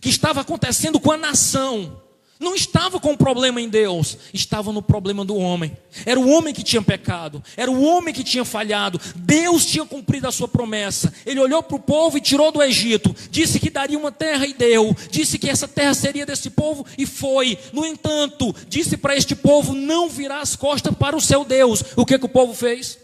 [0.01, 2.01] que estava acontecendo com a nação
[2.39, 5.77] não estava com o problema em Deus, estava no problema do homem.
[6.05, 9.01] Era o homem que tinha pecado, era o homem que tinha falhado.
[9.15, 11.13] Deus tinha cumprido a sua promessa.
[11.25, 14.53] Ele olhou para o povo e tirou do Egito, disse que daria uma terra e
[14.53, 17.59] deu, disse que essa terra seria desse povo e foi.
[17.73, 21.83] No entanto, disse para este povo: não virar as costas para o seu Deus.
[21.97, 22.99] O que, que o povo fez?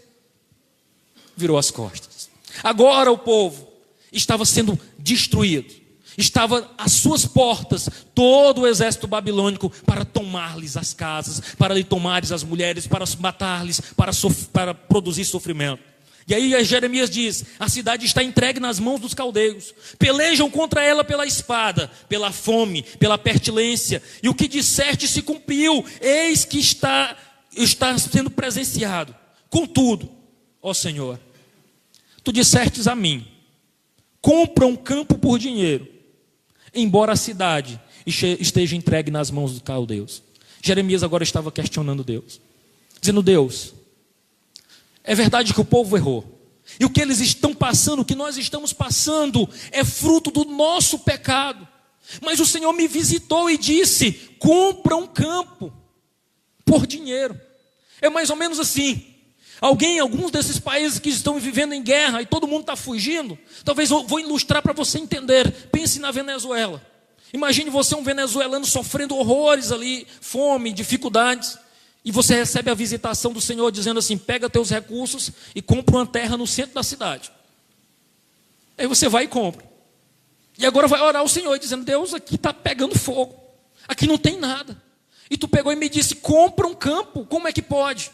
[1.35, 2.29] Virou as costas.
[2.63, 3.67] Agora o povo
[4.11, 5.82] estava sendo destruído
[6.17, 12.31] Estava às suas portas todo o exército babilônico para tomar-lhes as casas, para lhe tomares
[12.31, 14.11] as mulheres, para matar-lhes, para,
[14.51, 15.93] para produzir sofrimento.
[16.27, 21.03] E aí Jeremias diz: a cidade está entregue nas mãos dos caldeus, pelejam contra ela
[21.03, 27.17] pela espada, pela fome, pela pertilência, e o que disseste se cumpriu, eis que está,
[27.55, 29.13] está sendo presenciado.
[29.49, 30.09] Contudo,
[30.61, 31.19] ó Senhor,
[32.23, 33.27] tu dissestes a mim:
[34.21, 35.92] compra um campo por dinheiro
[36.73, 40.23] embora a cidade esteja entregue nas mãos dos caldeus.
[40.61, 42.39] Jeremias agora estava questionando Deus,
[42.99, 43.73] dizendo: Deus,
[45.03, 46.39] é verdade que o povo errou,
[46.79, 50.99] e o que eles estão passando, o que nós estamos passando, é fruto do nosso
[50.99, 51.67] pecado.
[52.21, 55.71] Mas o Senhor me visitou e disse: compra um campo
[56.65, 57.39] por dinheiro.
[58.01, 59.12] É mais ou menos assim.
[59.63, 63.91] Alguém, alguns desses países que estão vivendo em guerra e todo mundo está fugindo, talvez
[63.91, 65.49] eu vou ilustrar para você entender.
[65.71, 66.85] Pense na Venezuela.
[67.31, 71.57] Imagine você um venezuelano sofrendo horrores ali, fome, dificuldades,
[72.03, 76.05] e você recebe a visitação do Senhor dizendo assim: pega teus recursos e compra uma
[76.05, 77.31] terra no centro da cidade.
[78.77, 79.65] Aí você vai e compra.
[80.57, 83.33] E agora vai orar ao Senhor dizendo: Deus, aqui está pegando fogo,
[83.87, 84.75] aqui não tem nada.
[85.29, 88.11] E tu pegou e me disse: compra um campo, como é que pode?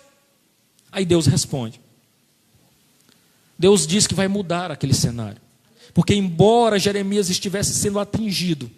[0.91, 1.80] Aí Deus responde.
[3.58, 5.41] Deus diz que vai mudar aquele cenário.
[5.93, 8.71] Porque, embora Jeremias estivesse sendo atingido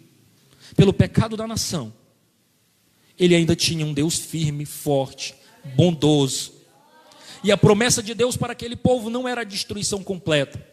[0.74, 1.92] pelo pecado da nação,
[3.18, 5.34] ele ainda tinha um Deus firme, forte,
[5.76, 6.52] bondoso.
[7.44, 10.64] E a promessa de Deus para aquele povo não era a destruição completa,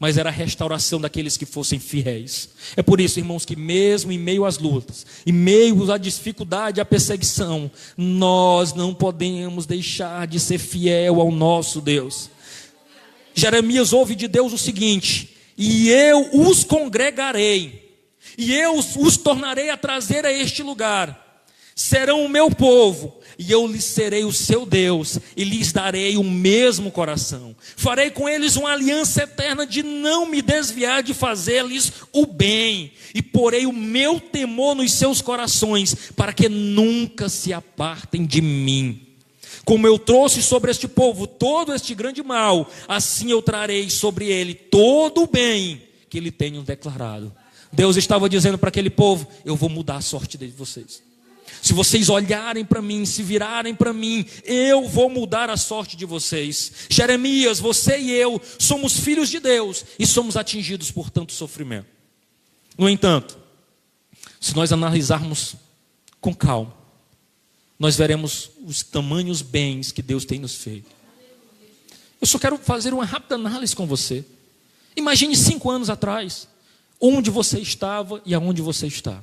[0.00, 2.48] mas era a restauração daqueles que fossem fiéis.
[2.74, 6.84] É por isso, irmãos, que mesmo em meio às lutas, em meio à dificuldade, à
[6.86, 12.30] perseguição, nós não podemos deixar de ser fiel ao nosso Deus.
[13.34, 17.94] Jeremias ouve de Deus o seguinte: e eu os congregarei,
[18.38, 21.29] e eu os tornarei a trazer a este lugar
[21.74, 26.22] serão o meu povo, e eu lhes serei o seu Deus, e lhes darei o
[26.22, 27.56] mesmo coração.
[27.76, 33.22] Farei com eles uma aliança eterna de não me desviar de fazer-lhes o bem, e
[33.22, 39.06] porei o meu temor nos seus corações, para que nunca se apartem de mim.
[39.64, 44.54] Como eu trouxe sobre este povo todo este grande mal, assim eu trarei sobre ele
[44.54, 47.32] todo o bem que ele tenha declarado.
[47.72, 51.02] Deus estava dizendo para aquele povo: Eu vou mudar a sorte de vocês.
[51.62, 56.04] Se vocês olharem para mim, se virarem para mim, eu vou mudar a sorte de
[56.04, 56.72] vocês.
[56.88, 61.88] Jeremias, você e eu somos filhos de Deus e somos atingidos por tanto sofrimento.
[62.78, 63.38] No entanto,
[64.40, 65.54] se nós analisarmos
[66.20, 66.74] com calma,
[67.78, 70.90] nós veremos os tamanhos bens que Deus tem nos feito.
[72.20, 74.24] Eu só quero fazer uma rápida análise com você.
[74.94, 76.46] Imagine cinco anos atrás,
[77.00, 79.22] onde você estava e aonde você está.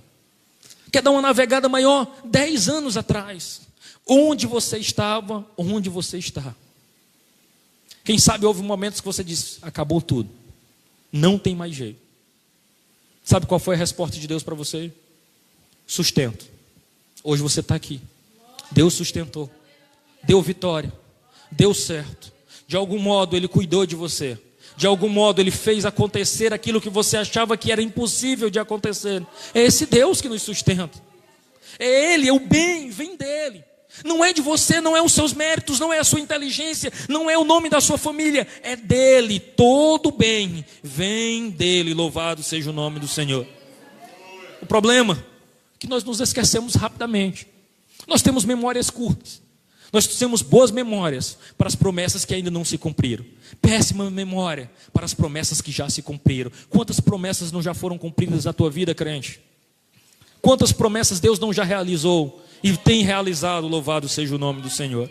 [0.91, 2.19] Quer dar uma navegada maior?
[2.25, 3.61] Dez anos atrás.
[4.05, 6.55] Onde você estava, onde você está.
[8.03, 10.29] Quem sabe houve momentos que você disse: acabou tudo.
[11.11, 11.99] Não tem mais jeito.
[13.23, 14.93] Sabe qual foi a resposta de Deus para você?
[15.85, 16.45] Sustento.
[17.23, 17.99] Hoje você está aqui.
[18.71, 19.49] Deus sustentou.
[20.23, 20.93] Deu vitória.
[21.51, 22.31] Deu certo.
[22.67, 24.37] De algum modo Ele cuidou de você
[24.77, 29.25] de algum modo ele fez acontecer aquilo que você achava que era impossível de acontecer.
[29.51, 31.01] É esse Deus que nos sustenta.
[31.79, 33.63] É Ele, é o bem, vem dele.
[34.05, 37.27] Não é de você, não é os seus méritos, não é a sua inteligência, não
[37.27, 39.39] é o nome da sua família, é dele.
[39.39, 41.95] Todo bem vem dele.
[41.95, 43.47] Louvado seja o nome do Senhor.
[44.61, 47.47] O problema é que nós nos esquecemos rapidamente.
[48.07, 49.41] Nós temos memórias curtas.
[49.91, 53.25] Nós temos boas memórias para as promessas que ainda não se cumpriram.
[53.61, 56.51] Péssima memória para as promessas que já se cumpriram.
[56.69, 59.39] Quantas promessas não já foram cumpridas na tua vida, crente?
[60.41, 65.09] Quantas promessas Deus não já realizou e tem realizado, louvado seja o nome do Senhor.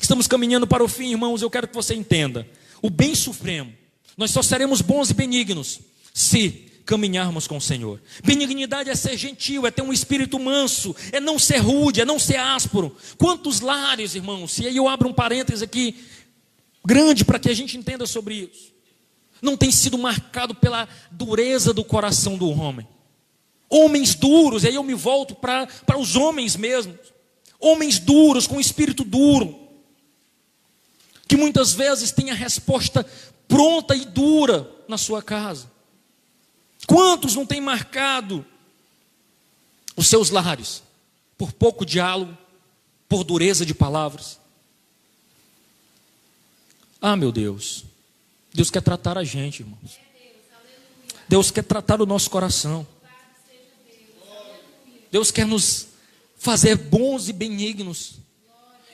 [0.00, 2.46] Estamos caminhando para o fim, irmãos, eu quero que você entenda.
[2.82, 3.72] O bem supremo,
[4.16, 5.80] nós só seremos bons e benignos
[6.12, 8.00] se caminharmos com o Senhor.
[8.24, 12.18] Benignidade é ser gentil, é ter um espírito manso, é não ser rude, é não
[12.18, 12.94] ser áspero.
[13.16, 15.96] Quantos lares, irmãos, e aí eu abro um parênteses aqui
[16.84, 18.72] grande para que a gente entenda sobre isso.
[19.40, 22.86] Não tem sido marcado pela dureza do coração do homem.
[23.68, 26.96] Homens duros, e aí eu me volto para os homens mesmos.
[27.58, 29.58] Homens duros, com espírito duro,
[31.26, 33.06] que muitas vezes têm a resposta
[33.48, 35.71] pronta e dura na sua casa.
[36.86, 38.44] Quantos não têm marcado
[39.96, 40.82] os seus lares
[41.38, 42.36] por pouco diálogo,
[43.08, 44.38] por dureza de palavras?
[47.00, 47.84] Ah, meu Deus,
[48.52, 49.98] Deus quer tratar a gente, irmãos.
[51.28, 52.86] Deus quer tratar o nosso coração.
[55.10, 55.88] Deus quer nos
[56.36, 58.14] fazer bons e benignos.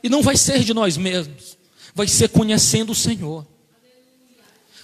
[0.03, 1.57] E não vai ser de nós mesmos,
[1.94, 3.46] vai ser conhecendo o Senhor.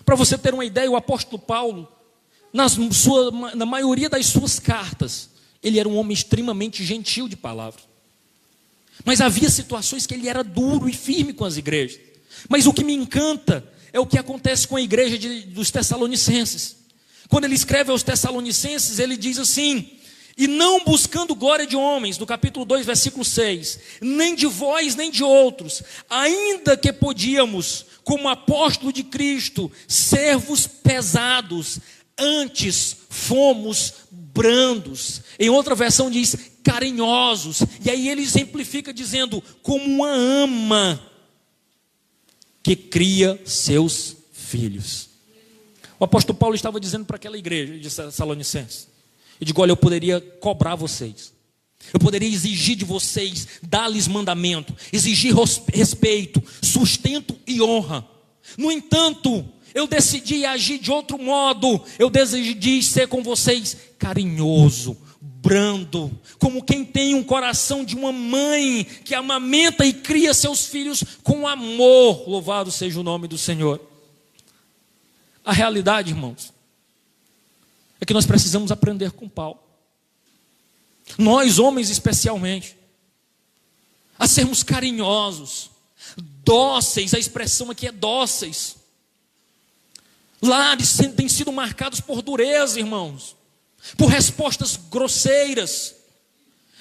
[0.05, 1.91] Para você ter uma ideia, o apóstolo Paulo,
[2.55, 5.29] na, sua, na maioria das suas cartas,
[5.61, 7.83] ele era um homem extremamente gentil de palavra.
[9.05, 11.99] Mas havia situações que ele era duro e firme com as igrejas.
[12.49, 16.77] Mas o que me encanta é o que acontece com a igreja de, dos Tessalonicenses.
[17.29, 19.91] Quando ele escreve aos Tessalonicenses, ele diz assim:
[20.39, 25.11] E não buscando glória de homens, no capítulo 2, versículo 6, nem de vós, nem
[25.11, 31.81] de outros, ainda que podíamos, como apóstolo de Cristo, servos pesados,
[32.19, 35.23] Antes fomos brandos.
[35.39, 37.63] Em outra versão diz carinhosos.
[37.85, 41.01] E aí ele exemplifica dizendo como uma ama
[42.63, 45.11] que cria seus filhos.
[45.99, 48.89] O apóstolo Paulo estava dizendo para aquela igreja de Salonicenses:
[49.41, 51.33] Eu digo, olha, eu poderia cobrar vocês.
[51.93, 55.35] Eu poderia exigir de vocês, dar-lhes mandamento, exigir
[55.73, 58.07] respeito, sustento e honra.
[58.57, 61.85] No entanto, eu decidi agir de outro modo.
[61.99, 68.85] Eu decidi ser com vocês carinhoso, brando, como quem tem um coração de uma mãe
[69.05, 72.29] que amamenta e cria seus filhos com amor.
[72.29, 73.81] Louvado seja o nome do Senhor.
[75.45, 76.53] A realidade, irmãos,
[78.01, 79.59] é que nós precisamos aprender com Paulo.
[81.19, 82.77] Nós, homens especialmente,
[84.17, 85.71] a sermos carinhosos,
[86.45, 88.84] dóceis, a expressão aqui é dóceis
[90.45, 93.37] Lares têm sido marcados por dureza, irmãos,
[93.97, 95.95] por respostas grosseiras.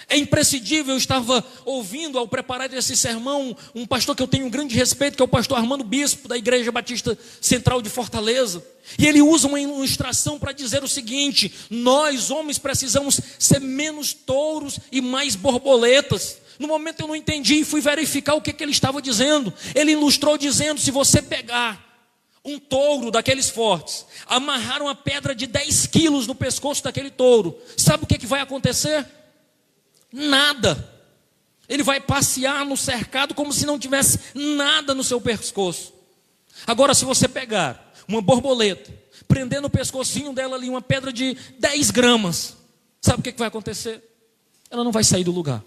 [0.10, 4.49] É imprescindível, eu estava ouvindo ao preparar esse sermão um pastor que eu tenho um
[4.49, 8.63] grande respeito, que é o pastor Armando Bispo, da Igreja Batista Central de Fortaleza.
[8.99, 14.78] E ele usa uma ilustração para dizer o seguinte: nós, homens, precisamos ser menos touros
[14.91, 16.38] e mais borboletas.
[16.60, 19.54] No momento eu não entendi e fui verificar o que, que ele estava dizendo.
[19.73, 21.92] Ele ilustrou dizendo: se você pegar
[22.45, 28.03] um touro daqueles fortes, amarrar uma pedra de 10 quilos no pescoço daquele touro, sabe
[28.03, 29.06] o que, que vai acontecer?
[30.12, 30.91] Nada.
[31.69, 35.93] Ele vai passear no cercado como se não tivesse nada no seu pescoço.
[36.67, 38.91] Agora, se você pegar uma borboleta,
[39.27, 42.58] prender no pescocinho dela ali uma pedra de 10 gramas,
[43.01, 44.03] sabe o que, que vai acontecer?
[44.69, 45.63] Ela não vai sair do lugar.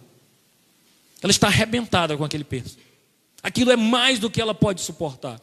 [1.22, 2.76] Ela está arrebentada com aquele peso.
[3.42, 5.40] Aquilo é mais do que ela pode suportar.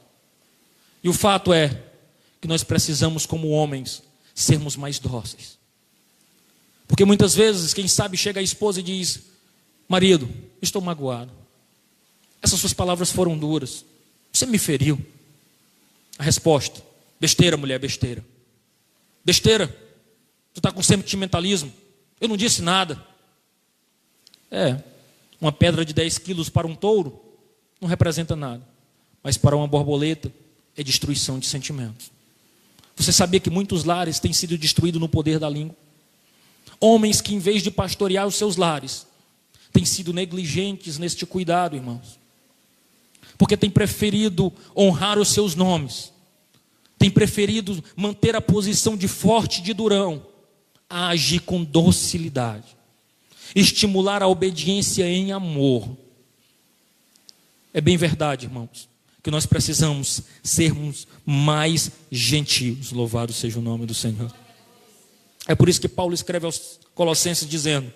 [1.04, 1.84] E o fato é
[2.40, 4.02] que nós precisamos, como homens,
[4.34, 5.58] sermos mais dóceis.
[6.88, 9.22] Porque muitas vezes, quem sabe, chega a esposa e diz:
[9.88, 10.30] Marido,
[10.62, 11.32] estou magoado.
[12.42, 13.86] Essas suas palavras foram duras.
[14.32, 15.04] Você me feriu.
[16.18, 16.82] A resposta:
[17.20, 18.24] besteira, mulher, besteira.
[19.26, 19.68] Besteira.
[20.54, 21.74] Tu está com sentimentalismo.
[22.22, 23.04] Eu não disse nada.
[24.52, 24.82] É,
[25.42, 27.20] uma pedra de 10 quilos para um touro
[27.82, 28.66] não representa nada.
[29.22, 30.32] Mas para uma borboleta,
[30.78, 32.12] é destruição de sentimentos.
[32.96, 35.76] Você sabia que muitos lares têm sido destruídos no poder da língua?
[36.80, 39.08] Homens que, em vez de pastorear os seus lares,
[39.72, 42.20] têm sido negligentes neste cuidado, irmãos.
[43.38, 46.12] Porque têm preferido honrar os seus nomes,
[47.00, 50.26] têm preferido manter a posição de forte de durão,
[50.90, 52.78] a agir com docilidade,
[53.56, 55.98] estimular a obediência em amor.
[57.74, 58.93] É bem verdade, irmãos
[59.24, 62.92] que nós precisamos sermos mais gentios.
[62.92, 64.32] Louvado seja o nome do Senhor.
[65.48, 67.92] É por isso que Paulo escreve aos Colossenses dizendo: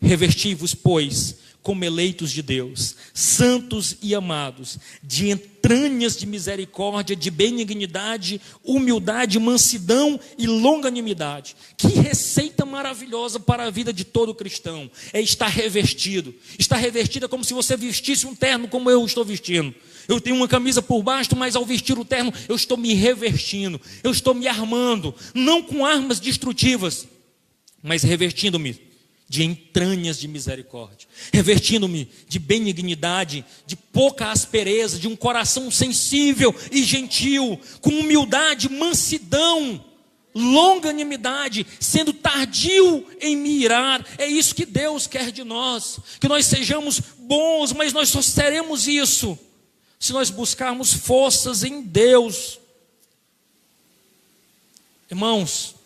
[0.00, 8.40] Reverti-vos, pois, como eleitos de Deus, santos e amados, de entranhas de misericórdia, de benignidade,
[8.64, 11.54] humildade, mansidão e longanimidade.
[11.76, 16.34] Que receita maravilhosa para a vida de todo cristão é estar revestido.
[16.58, 19.74] Estar revestido é como se você vestisse um terno como eu estou vestindo.
[20.08, 23.80] Eu tenho uma camisa por baixo, mas ao vestir o terno, eu estou me revestindo,
[24.02, 27.06] eu estou me armando, não com armas destrutivas,
[27.82, 28.89] mas revestindo-me
[29.30, 36.82] de entranhas de misericórdia, revestindo-me de benignidade, de pouca aspereza, de um coração sensível e
[36.82, 39.84] gentil, com humildade, mansidão,
[40.34, 44.04] longanimidade, sendo tardio em me irar.
[44.18, 48.88] É isso que Deus quer de nós, que nós sejamos bons, mas nós só seremos
[48.88, 49.38] isso
[50.00, 52.58] se nós buscarmos forças em Deus.
[55.08, 55.76] Irmãos,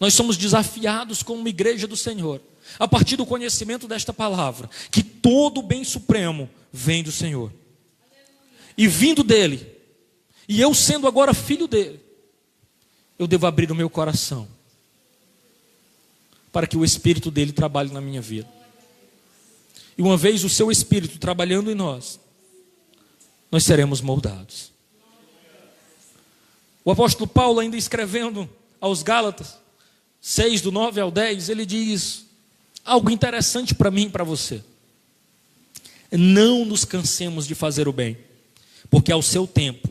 [0.00, 2.40] nós somos desafiados como igreja do Senhor
[2.78, 7.52] a partir do conhecimento desta palavra, que todo bem supremo vem do Senhor.
[8.76, 9.66] E vindo dele,
[10.48, 12.00] e eu sendo agora filho dele,
[13.18, 14.48] eu devo abrir o meu coração
[16.50, 18.48] para que o espírito dele trabalhe na minha vida.
[19.96, 22.20] E uma vez o seu espírito trabalhando em nós,
[23.50, 24.72] nós seremos moldados.
[26.84, 28.48] O apóstolo Paulo, ainda escrevendo
[28.80, 29.56] aos Gálatas,
[30.20, 32.26] 6, do 9 ao 10, ele diz:
[32.84, 34.62] algo interessante para mim e para você.
[36.10, 38.18] Não nos cansemos de fazer o bem,
[38.90, 39.88] porque ao seu tempo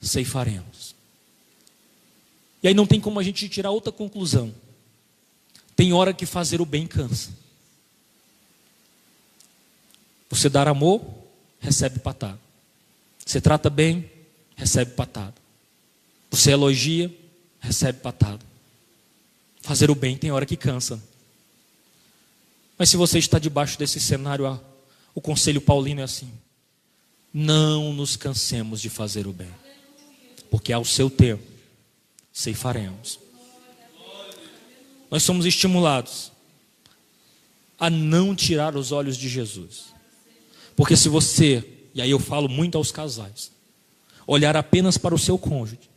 [0.00, 0.94] ceifaremos.
[2.62, 4.52] E aí não tem como a gente tirar outra conclusão.
[5.74, 7.30] Tem hora que fazer o bem cansa.
[10.28, 11.02] Você dar amor,
[11.60, 12.38] recebe patada.
[13.24, 14.10] Você trata bem,
[14.56, 15.34] recebe patada.
[16.30, 17.14] Você elogia,
[17.60, 18.44] recebe patada.
[19.62, 21.02] Fazer o bem tem hora que cansa.
[22.78, 24.60] Mas se você está debaixo desse cenário,
[25.14, 26.30] o conselho paulino é assim:
[27.32, 29.52] não nos cansemos de fazer o bem,
[30.50, 31.42] porque ao seu tempo
[32.32, 33.18] ceifaremos.
[35.10, 36.32] Nós somos estimulados
[37.78, 39.86] a não tirar os olhos de Jesus,
[40.74, 41.64] porque se você,
[41.94, 43.52] e aí eu falo muito aos casais,
[44.26, 45.88] olhar apenas para o seu cônjuge,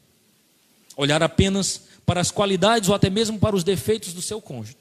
[0.96, 4.78] olhar apenas para as qualidades ou até mesmo para os defeitos do seu cônjuge,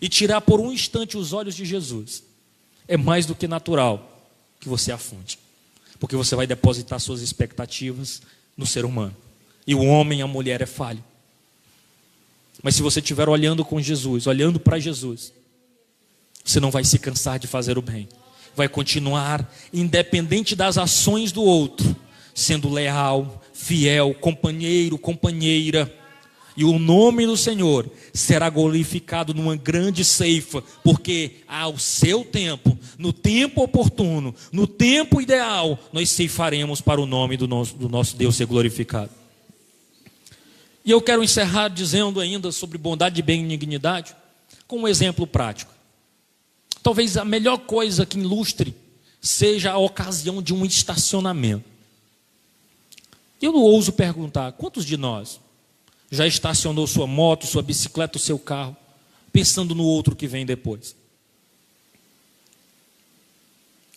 [0.00, 2.22] e tirar por um instante os olhos de Jesus,
[2.88, 4.26] é mais do que natural
[4.60, 5.38] que você afunde,
[5.98, 8.22] porque você vai depositar suas expectativas
[8.56, 9.16] no ser humano,
[9.66, 11.02] e o homem e a mulher é falho.
[12.62, 15.32] Mas se você estiver olhando com Jesus, olhando para Jesus,
[16.44, 18.08] você não vai se cansar de fazer o bem,
[18.54, 21.96] vai continuar, independente das ações do outro,
[22.34, 25.92] sendo leal, fiel, companheiro, companheira
[26.56, 33.12] e o nome do Senhor será glorificado numa grande ceifa, porque ao seu tempo, no
[33.12, 38.36] tempo oportuno, no tempo ideal, nós ceifaremos para o nome do nosso, do nosso Deus
[38.36, 39.10] ser glorificado.
[40.84, 44.14] E eu quero encerrar dizendo ainda sobre bondade e benignidade,
[44.66, 45.72] com um exemplo prático.
[46.82, 48.74] Talvez a melhor coisa que ilustre
[49.20, 51.64] seja a ocasião de um estacionamento.
[53.40, 55.40] Eu não ouso perguntar, quantos de nós
[56.12, 58.76] já estacionou sua moto, sua bicicleta, o seu carro,
[59.32, 60.94] pensando no outro que vem depois.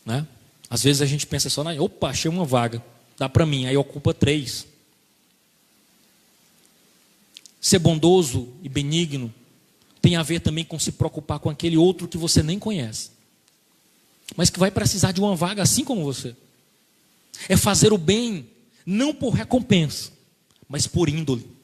[0.06, 0.26] Né?
[0.70, 2.82] Às vezes a gente pensa só na, opa, achei uma vaga,
[3.18, 4.66] dá para mim, aí ocupa três.
[7.60, 9.34] Ser bondoso e benigno
[10.02, 13.12] tem a ver também com se preocupar com aquele outro que você nem conhece,
[14.38, 16.34] mas que vai precisar de uma vaga assim como você.
[17.50, 18.48] É fazer o bem,
[18.86, 20.14] não por recompensa,
[20.70, 21.55] mas por índole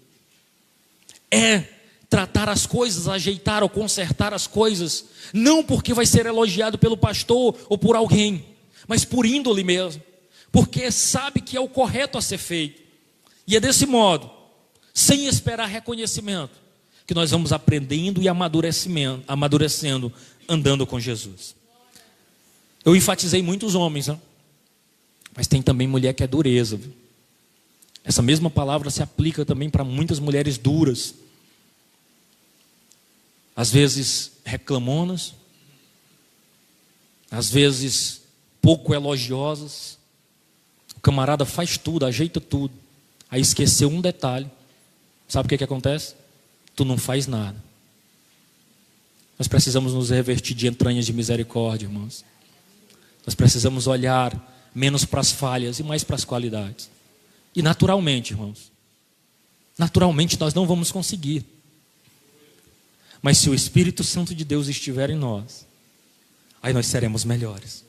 [1.32, 1.64] é
[2.10, 7.58] tratar as coisas, ajeitar ou consertar as coisas, não porque vai ser elogiado pelo pastor
[7.70, 8.46] ou por alguém,
[8.86, 10.04] mas por índole mesmo,
[10.52, 12.82] porque sabe que é o correto a ser feito.
[13.48, 14.30] E é desse modo,
[14.94, 16.60] sem esperar reconhecimento,
[17.08, 20.12] que nós vamos aprendendo e amadurecendo, amadurecendo
[20.48, 21.56] andando com Jesus.
[22.84, 24.20] Eu enfatizei muitos homens, né?
[25.36, 26.76] mas tem também mulher que é dureza.
[26.76, 26.92] Viu?
[28.04, 31.16] Essa mesma palavra se aplica também para muitas mulheres duras
[33.56, 35.34] às vezes reclamonas,
[37.30, 38.22] às vezes
[38.62, 39.98] pouco elogiosas.
[40.98, 42.74] O camarada faz tudo, ajeita tudo,
[43.30, 44.50] aí esqueceu um detalhe.
[45.28, 46.16] Sabe o que, que acontece?
[46.76, 47.62] Tu não faz nada.
[49.38, 52.24] Nós precisamos nos revertir de entranhas de misericórdia, irmãos.
[53.26, 56.90] Nós precisamos olhar menos para as falhas e mais para as qualidades.
[57.56, 58.72] E naturalmente, irmãos,
[59.78, 61.46] naturalmente nós não vamos conseguir.
[63.22, 65.68] Mas se o Espírito Santo de Deus estiver em nós,
[66.62, 67.86] aí nós seremos melhores.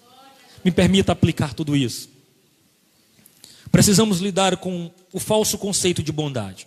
[0.65, 2.09] Me permita aplicar tudo isso.
[3.71, 6.67] Precisamos lidar com o falso conceito de bondade.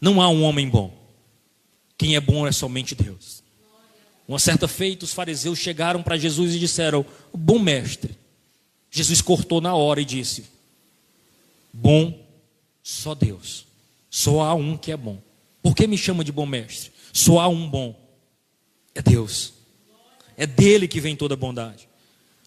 [0.00, 0.96] Não há um homem bom.
[1.98, 3.42] Quem é bom é somente Deus.
[4.26, 8.16] Uma certa feita, os fariseus chegaram para Jesus e disseram: Bom mestre.
[8.90, 10.44] Jesus cortou na hora e disse:
[11.80, 12.26] Bom,
[12.82, 13.66] só Deus.
[14.10, 15.22] Só há um que é bom.
[15.62, 16.90] Por que me chama de bom mestre?
[17.12, 17.96] Só há um bom.
[18.94, 19.52] É Deus.
[20.36, 21.88] É dele que vem toda a bondade.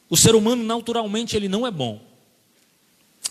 [0.09, 2.01] O ser humano, naturalmente, ele não é bom.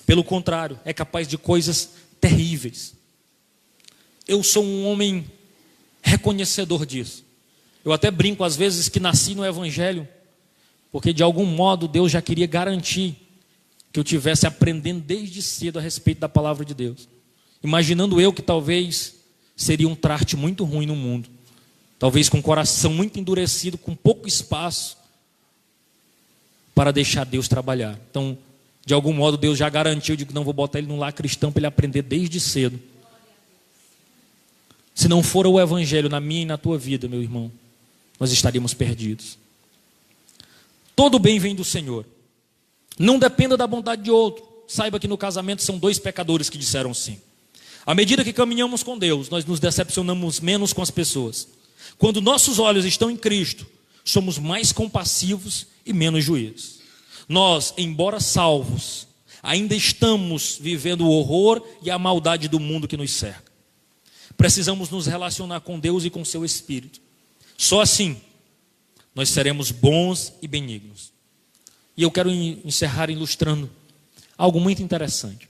[0.07, 2.95] Pelo contrário, é capaz de coisas terríveis.
[4.27, 5.31] Eu sou um homem
[6.03, 7.25] reconhecedor disso.
[7.85, 10.09] Eu até brinco às vezes que nasci no Evangelho,
[10.91, 13.30] porque de algum modo Deus já queria garantir
[13.93, 17.09] que eu tivesse aprendendo desde cedo a respeito da palavra de Deus.
[17.63, 19.17] Imaginando eu que talvez
[19.57, 21.29] seria um trate muito ruim no mundo,
[21.99, 24.97] talvez com o coração muito endurecido, com pouco espaço
[26.75, 27.99] para deixar Deus trabalhar.
[28.11, 28.39] Então,
[28.87, 31.53] de algum modo, Deus já garantiu de que não vou botar ele num lar cristão
[31.53, 32.81] para ele aprender desde cedo.
[34.95, 37.53] Se não for o Evangelho na minha e na tua vida, meu irmão,
[38.19, 39.39] nós estaríamos perdidos.
[40.97, 42.07] Todo bem vem do Senhor.
[43.01, 44.45] Não dependa da bondade de outro.
[44.69, 47.19] Saiba que no casamento são dois pecadores que disseram sim.
[47.87, 51.49] À medida que caminhamos com Deus, nós nos decepcionamos menos com as pessoas.
[51.97, 53.67] Quando nossos olhos estão em Cristo,
[54.05, 56.81] somos mais compassivos e menos juízes.
[57.27, 59.07] Nós, embora salvos,
[59.43, 63.51] ainda estamos vivendo o horror e a maldade do mundo que nos cerca.
[64.37, 67.01] Precisamos nos relacionar com Deus e com seu Espírito.
[67.57, 68.21] Só assim
[69.15, 71.19] nós seremos bons e benignos.
[72.01, 73.69] E eu quero encerrar ilustrando
[74.39, 75.47] algo muito interessante.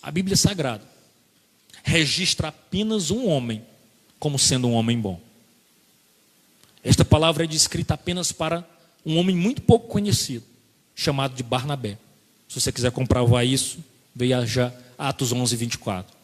[0.00, 0.84] A Bíblia Sagrada
[1.82, 3.64] registra apenas um homem
[4.16, 5.20] como sendo um homem bom.
[6.84, 8.64] Esta palavra é descrita apenas para
[9.04, 10.44] um homem muito pouco conhecido,
[10.94, 11.98] chamado de Barnabé.
[12.48, 13.80] Se você quiser comprovar isso,
[14.14, 16.16] veja Atos 11, 24.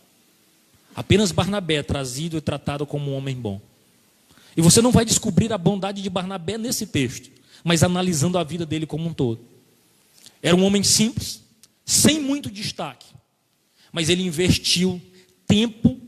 [0.95, 3.61] Apenas Barnabé é trazido e tratado como um homem bom.
[4.57, 7.29] E você não vai descobrir a bondade de Barnabé nesse texto,
[7.65, 9.48] mas analisando a vida dele como um todo.
[10.43, 11.43] Era um homem simples,
[11.85, 13.07] sem muito destaque,
[13.93, 15.01] mas ele investiu
[15.47, 16.01] tempo,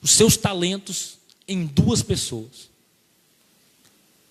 [0.00, 2.70] os seus talentos em duas pessoas.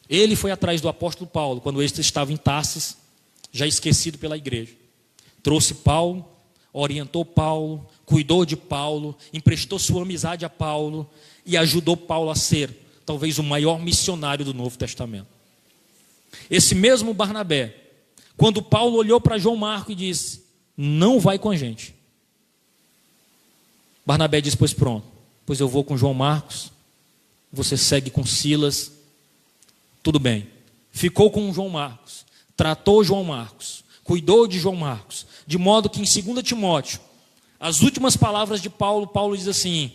[0.09, 2.97] Ele foi atrás do apóstolo Paulo, quando este estava em Tarsis,
[3.51, 4.73] já esquecido pela igreja.
[5.43, 6.25] Trouxe Paulo,
[6.71, 11.09] orientou Paulo, cuidou de Paulo, emprestou sua amizade a Paulo,
[11.45, 12.69] e ajudou Paulo a ser
[13.05, 15.36] talvez o maior missionário do Novo Testamento.
[16.49, 17.75] Esse mesmo Barnabé,
[18.35, 20.43] quando Paulo olhou para João Marco e disse:
[20.75, 21.95] Não vai com a gente.
[24.05, 25.05] Barnabé disse: Pois pronto,
[25.45, 26.71] pois eu vou com João Marcos,
[27.51, 28.91] você segue com Silas,
[30.03, 30.47] tudo bem.
[30.91, 32.25] Ficou com João Marcos,
[32.55, 36.99] tratou João Marcos, cuidou de João Marcos, de modo que em 2 Timóteo,
[37.59, 39.91] as últimas palavras de Paulo, Paulo diz assim: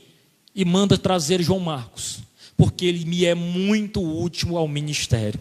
[0.55, 2.19] e manda trazer João Marcos,
[2.57, 5.41] porque ele me é muito útil ao ministério.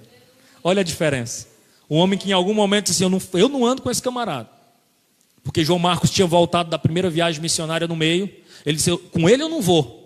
[0.63, 1.47] Olha a diferença.
[1.89, 4.49] Um homem que em algum momento disse eu não, eu não ando com esse camarada.
[5.43, 8.29] Porque João Marcos tinha voltado da primeira viagem missionária no meio.
[8.65, 10.01] Ele disse, com ele eu não vou.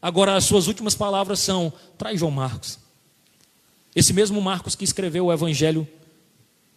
[0.00, 2.78] Agora as suas últimas palavras são, traz João Marcos.
[3.94, 5.86] Esse mesmo Marcos que escreveu o evangelho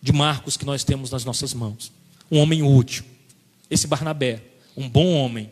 [0.01, 1.91] de Marcos que nós temos nas nossas mãos.
[2.31, 3.03] Um homem útil.
[3.69, 4.41] Esse Barnabé,
[4.75, 5.51] um bom homem,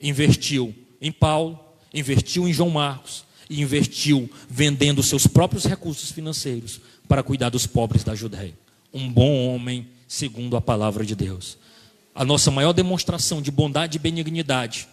[0.00, 1.58] investiu em Paulo,
[1.94, 8.04] investiu em João Marcos e investiu vendendo seus próprios recursos financeiros para cuidar dos pobres
[8.04, 8.56] da Judéia.
[8.92, 11.58] Um bom homem, segundo a palavra de Deus.
[12.14, 14.88] A nossa maior demonstração de bondade e benignidade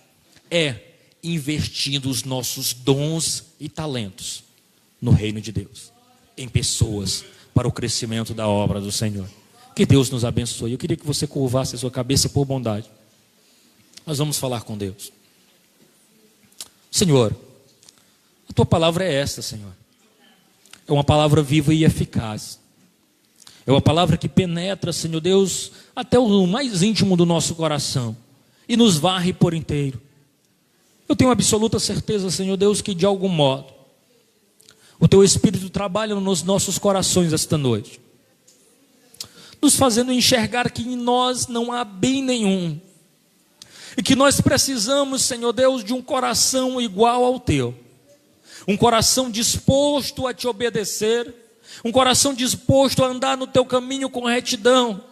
[0.51, 0.76] é
[1.24, 4.43] investindo os nossos dons e talentos
[5.01, 5.91] no reino de Deus,
[6.38, 9.28] em pessoas, para o crescimento da obra do Senhor.
[9.76, 10.74] Que Deus nos abençoe.
[10.74, 12.89] Eu queria que você curvasse a sua cabeça por bondade.
[14.05, 15.11] Nós vamos falar com Deus.
[16.91, 17.36] Senhor,
[18.49, 19.74] a tua palavra é esta, Senhor.
[20.88, 22.60] É uma palavra viva e eficaz.
[23.66, 28.16] É uma palavra que penetra, Senhor Deus, até o mais íntimo do nosso coração
[28.68, 30.02] e nos varre por inteiro.
[31.08, 33.74] Eu tenho absoluta certeza, Senhor Deus, que de algum modo
[35.00, 38.00] o teu Espírito trabalha nos nossos corações esta noite,
[39.62, 42.80] nos fazendo enxergar que em nós não há bem nenhum
[43.98, 47.83] e que nós precisamos, Senhor Deus, de um coração igual ao teu.
[48.68, 51.34] Um coração disposto a te obedecer,
[51.84, 55.03] um coração disposto a andar no teu caminho com retidão,